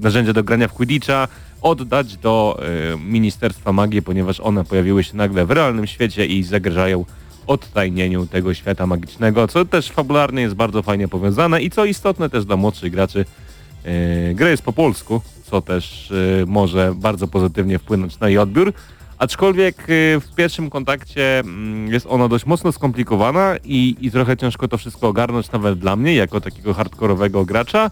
[0.00, 1.28] narzędzia do grania w Quidditcha,
[1.62, 2.60] oddać do
[2.94, 7.04] y, Ministerstwa Magii, ponieważ one pojawiły się nagle w realnym świecie i zagrażają
[7.46, 12.44] odtajnieniu tego świata magicznego, co też fabularnie jest bardzo fajnie powiązane i co istotne też
[12.44, 13.24] dla młodszych graczy,
[13.84, 18.72] yy, gra jest po polsku, co też yy, może bardzo pozytywnie wpłynąć na jej odbiór,
[19.18, 24.68] aczkolwiek yy, w pierwszym kontakcie mm, jest ona dość mocno skomplikowana i, i trochę ciężko
[24.68, 27.90] to wszystko ogarnąć nawet dla mnie, jako takiego hardkorowego gracza.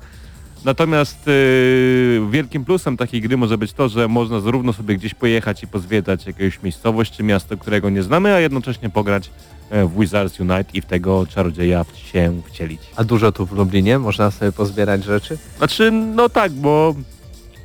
[0.65, 5.63] Natomiast yy, wielkim plusem takiej gry może być to, że można zarówno sobie gdzieś pojechać
[5.63, 9.31] i pozwiedzać jakąś miejscowość czy miasto, którego nie znamy, a jednocześnie pograć
[9.71, 12.81] e, w Wizards Unite i w tego czarodzieja się wcielić.
[12.97, 13.99] A dużo tu w Lublinie?
[13.99, 15.39] Można sobie pozbierać rzeczy?
[15.59, 16.95] Znaczy, no tak, bo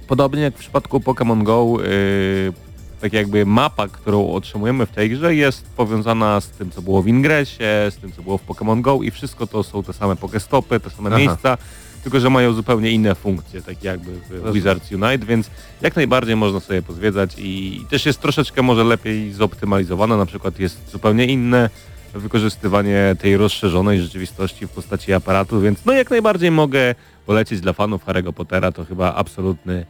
[0.08, 2.54] podobnie jak w przypadku Pokémon Go, yy,
[3.02, 7.08] tak jakby mapa, którą otrzymujemy w tej grze jest powiązana z tym, co było w
[7.08, 10.80] Ingresie, z tym, co było w Pokémon Go i wszystko to są te same Pokestopy,
[10.80, 11.20] te same Aha.
[11.20, 11.58] miejsca,
[12.06, 14.53] tylko że mają zupełnie inne funkcje, tak jakby w.
[14.53, 15.49] Wizards Unite, więc
[15.82, 20.91] jak najbardziej można sobie pozwiedzać i też jest troszeczkę może lepiej zoptymalizowana, na przykład jest
[20.91, 21.70] zupełnie inne
[22.14, 26.95] wykorzystywanie tej rozszerzonej rzeczywistości w postaci aparatu, więc no jak najbardziej mogę
[27.26, 29.86] polecić dla fanów Harry'ego Pottera, to chyba absolutny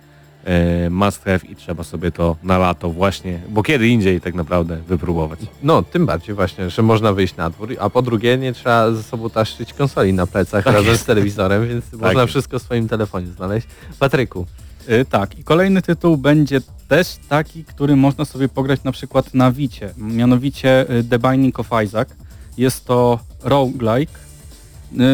[0.90, 5.40] must have i trzeba sobie to na lato właśnie, bo kiedy indziej tak naprawdę wypróbować.
[5.64, 9.04] No, tym bardziej właśnie, że można wyjść na dwór, a po drugie nie trzeba ze
[9.04, 11.04] sobą taszczyć konsoli na plecach Tak razem jest.
[11.04, 12.32] z telewizorem, więc można jest.
[12.32, 13.68] wszystko w swoim telefonie znaleźć.
[14.00, 14.46] Patryku,
[14.90, 19.52] Y, tak, i kolejny tytuł będzie też taki, który można sobie pograć na przykład na
[19.52, 22.10] Wicie, mianowicie y, The Binding of Isaac.
[22.58, 24.12] Jest to roguelike,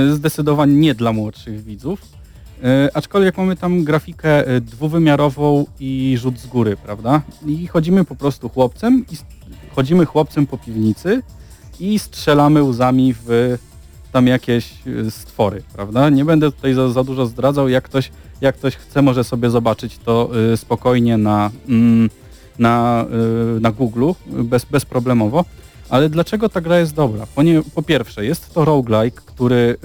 [0.10, 2.02] y, zdecydowanie nie dla młodszych widzów,
[2.94, 7.22] aczkolwiek mamy tam grafikę y, dwuwymiarową i rzut z góry, prawda?
[7.46, 9.16] I chodzimy po prostu chłopcem, i
[9.76, 11.22] chodzimy chłopcem po piwnicy
[11.80, 13.58] i strzelamy łzami w
[14.12, 16.10] tam jakieś y, stwory, prawda?
[16.10, 19.98] Nie będę tutaj za, za dużo zdradzał, jak ktoś, jak ktoś chce, może sobie zobaczyć
[19.98, 22.10] to spokojnie na, mm,
[22.60, 23.06] na,
[23.62, 25.46] na Google, bez, bezproblemowo.
[25.90, 27.28] Ale dlaczego ta gra jest dobra?
[27.36, 29.78] Ponie, po pierwsze, jest to roguelike, który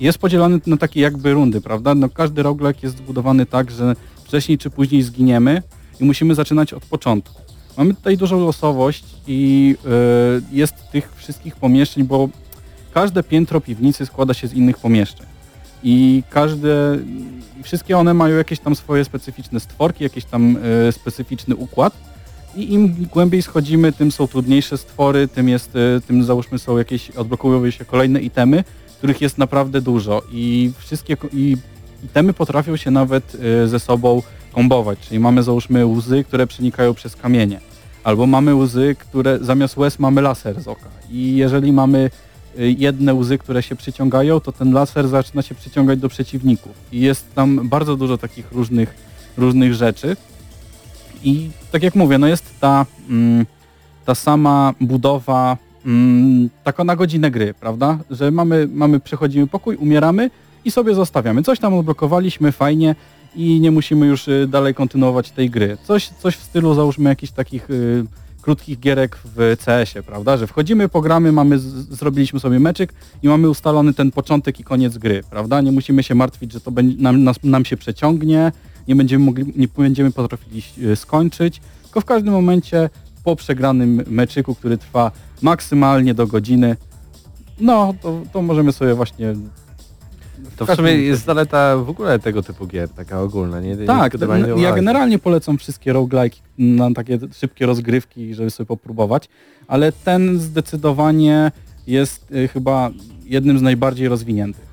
[0.00, 1.94] jest podzielony na takie jakby rundy, prawda?
[1.94, 5.62] No, każdy roguelike jest zbudowany tak, że wcześniej czy później zginiemy
[6.00, 7.42] i musimy zaczynać od początku.
[7.78, 12.28] Mamy tutaj dużą losowość i y, jest tych wszystkich pomieszczeń, bo
[12.94, 15.26] każde piętro piwnicy składa się z innych pomieszczeń.
[15.84, 16.98] I każde,
[17.62, 20.56] wszystkie one mają jakieś tam swoje specyficzne stworki, jakiś tam
[20.88, 22.12] y, specyficzny układ.
[22.56, 27.10] I im głębiej schodzimy, tym są trudniejsze stwory, tym jest, y, tym załóżmy są jakieś,
[27.10, 28.64] odblokowują się kolejne itemy,
[29.02, 31.56] których jest naprawdę dużo i wszystkie ko- i
[32.04, 34.22] itemy potrafią się nawet y, ze sobą
[34.52, 37.60] kombować, czyli mamy załóżmy łzy, które przenikają przez kamienie,
[38.04, 40.88] albo mamy łzy, które zamiast łez mamy laser z oka.
[41.10, 42.10] I jeżeli mamy
[42.58, 46.72] y, jedne łzy, które się przyciągają, to ten laser zaczyna się przyciągać do przeciwników.
[46.92, 48.94] I jest tam bardzo dużo takich różnych,
[49.36, 50.16] różnych rzeczy.
[51.24, 53.46] I tak jak mówię, no jest ta, mm,
[54.04, 56.50] ta sama budowa mm,
[56.84, 57.98] na godzinę gry, prawda?
[58.10, 60.30] Że mamy, mamy, przechodzimy pokój, umieramy
[60.64, 61.42] i sobie zostawiamy.
[61.42, 62.94] Coś tam odblokowaliśmy, fajnie
[63.36, 65.76] i nie musimy już y, dalej kontynuować tej gry.
[65.84, 68.04] Coś, coś w stylu załóżmy jakichś takich y,
[68.42, 70.36] krótkich gierek w CS-ie, prawda?
[70.36, 75.22] Że wchodzimy, pogramy, mamy, zrobiliśmy sobie meczyk i mamy ustalony ten początek i koniec gry,
[75.30, 75.60] prawda?
[75.60, 78.52] Nie musimy się martwić, że to będzie, nam, nas, nam się przeciągnie,
[78.88, 82.90] nie będziemy mogli, nie będziemy potrafili y, skończyć, tylko w każdym momencie
[83.24, 85.10] po przegranym meczyku, który trwa
[85.42, 86.76] maksymalnie do godziny,
[87.60, 89.34] no to, to możemy sobie właśnie...
[90.56, 93.76] To w sumie jest zaleta w ogóle tego typu gier, taka ogólna, nie?
[93.76, 99.28] nie Tak, o ja generalnie polecam wszystkie roguelike na takie szybkie rozgrywki, żeby sobie popróbować,
[99.68, 101.52] ale ten zdecydowanie
[101.86, 102.90] jest y, chyba
[103.24, 104.71] jednym z najbardziej rozwiniętych.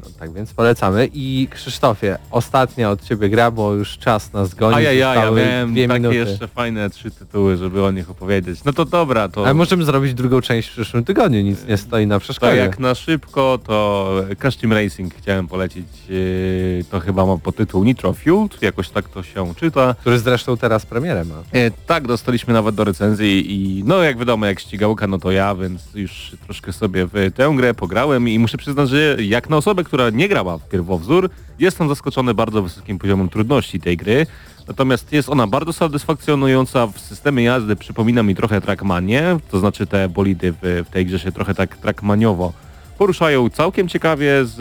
[0.00, 1.08] No, tak więc polecamy.
[1.14, 4.76] I Krzysztofie, ostatnia od Ciebie gra, bo już czas nas goni.
[4.76, 6.16] A ja, ja, ja zostały miałem dwie takie minuty.
[6.16, 8.64] jeszcze fajne trzy tytuły, żeby o nich opowiedzieć.
[8.64, 9.44] No to dobra, to...
[9.44, 12.56] Ale możemy zrobić drugą część w przyszłym tygodniu, nic nie stoi na To przeszkodzie.
[12.56, 15.86] jak na szybko, to Crash Team Racing chciałem polecić.
[16.08, 19.94] yy, To chyba ma podtytuł Nitro Fueled, jakoś tak to się czyta.
[20.00, 21.34] Który zresztą teraz premierę ma.
[21.52, 25.54] E, tak, dostaliśmy nawet do recenzji i no jak wiadomo, jak ścigałka, no to ja,
[25.54, 29.81] więc już troszkę sobie w tę grę pograłem i muszę przyznać, że jak na osobę,
[29.84, 34.26] która nie grała w pierwowzór, jestem zaskoczony bardzo wysokim poziomem trudności tej gry.
[34.68, 40.08] Natomiast jest ona bardzo satysfakcjonująca w systemie jazdy, przypomina mi trochę Trackmanie, to znaczy te
[40.08, 42.52] bolidy w, w tej grze się trochę tak trackmaniowo
[42.98, 43.50] poruszają.
[43.50, 44.60] Całkiem ciekawie z,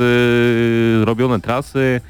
[1.39, 2.01] y, trasy,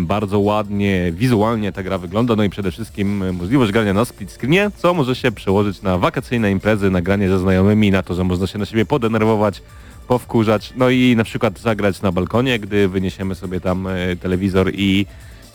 [0.00, 4.30] Bardzo ładnie, wizualnie ta gra wygląda, no i przede wszystkim e, możliwość grania na split
[4.30, 8.24] screenie, co może się przełożyć na wakacyjne imprezy, na granie ze znajomymi, na to, że
[8.24, 9.62] można się na siebie podenerwować,
[10.08, 15.06] powkurzać, no i na przykład zagrać na balkonie, gdy wyniesiemy sobie tam e, telewizor i,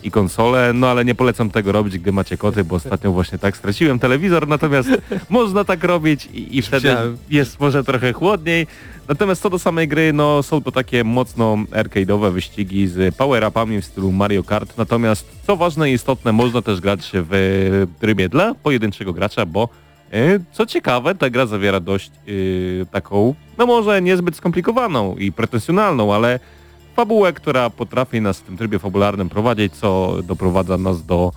[0.04, 3.58] i konsolę, no ale nie polecam tego robić, gdy macie koty, bo ostatnio właśnie tak
[3.58, 4.90] straciłem telewizor, natomiast
[5.30, 6.96] można tak robić i, i wtedy
[7.30, 8.68] jest może trochę chłodniej.
[9.08, 13.86] Natomiast co do samej gry, no są to takie mocno arcade'owe wyścigi z power-upami w
[13.86, 14.78] stylu Mario Kart.
[14.78, 19.70] Natomiast co ważne i istotne, można też grać w trybie dla pojedynczego gracza, bo
[20.52, 22.12] co ciekawe, ta gra zawiera dość
[22.82, 26.40] e, taką, no może niezbyt skomplikowaną i pretensjonalną, ale
[26.96, 31.32] fabułę, która potrafi nas w tym trybie fabularnym prowadzić, co doprowadza nas do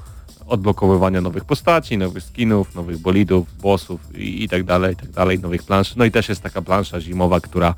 [0.47, 5.39] odblokowywania nowych postaci, nowych skinów, nowych bolidów, bossów i, i tak dalej, i tak dalej,
[5.39, 5.97] nowych plansz.
[5.97, 7.75] No i też jest taka plansza zimowa, która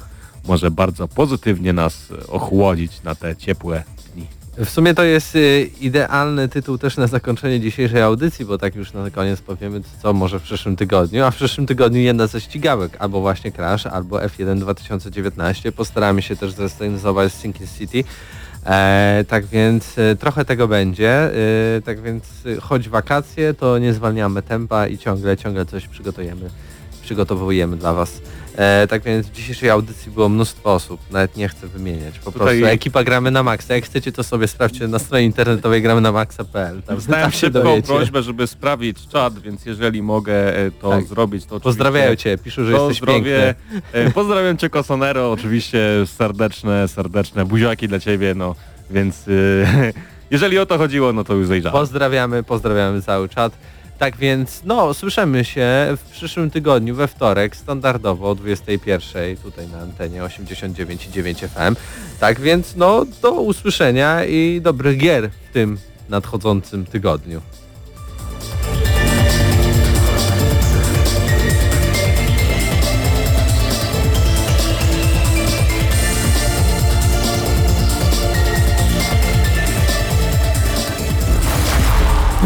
[0.48, 3.82] może bardzo pozytywnie nas ochłodzić na te ciepłe
[4.14, 4.26] dni.
[4.58, 8.92] W sumie to jest y, idealny tytuł też na zakończenie dzisiejszej audycji, bo tak już
[8.92, 11.24] na koniec powiemy, co może w przyszłym tygodniu.
[11.24, 15.72] A w przyszłym tygodniu jedna ze ścigałek, albo właśnie Crash, albo F1 2019.
[15.72, 18.04] Postaramy się też zrestylizować Sinking City.
[18.66, 21.10] E, tak więc e, trochę tego będzie.
[21.10, 21.32] E,
[21.84, 22.24] tak więc
[22.60, 26.50] choć wakacje, to nie zwalniamy tempa i ciągle, ciągle coś przygotujemy,
[27.02, 28.20] przygotowujemy dla Was.
[28.58, 32.18] E, tak więc w dzisiejszej audycji było mnóstwo osób, nawet nie chcę wymieniać.
[32.18, 33.74] Po Tutaj- prostu ekipa gramy na maksa.
[33.74, 36.82] Jak chcecie, to sobie sprawdźcie na stronie internetowej gramy na maxa.pl.
[36.82, 37.86] Tam, tam się szybką dowiecie.
[37.88, 41.04] prośbę, żeby sprawić czat, więc jeżeli mogę e, to Tak.
[41.04, 43.14] zrobić, to Pozdrawiają Cię, piszą, że jesteś zdrowie.
[43.22, 43.54] piękny.
[43.92, 48.54] E, Pozdrawiam Cię Kosonero, oczywiście serdeczne, serdeczne buziaki dla Ciebie, no
[48.90, 49.92] więc e,
[50.30, 51.78] jeżeli o to chodziło, no to już zajrzałem.
[51.78, 53.52] Pozdrawiamy, pozdrawiamy cały czat.
[53.98, 59.78] Tak więc, no, słyszymy się w przyszłym tygodniu, we wtorek, standardowo o 21 tutaj na
[59.78, 61.76] antenie 89,9 FM.
[62.20, 65.78] Tak więc, no, do usłyszenia i dobrych gier w tym
[66.08, 67.40] nadchodzącym tygodniu.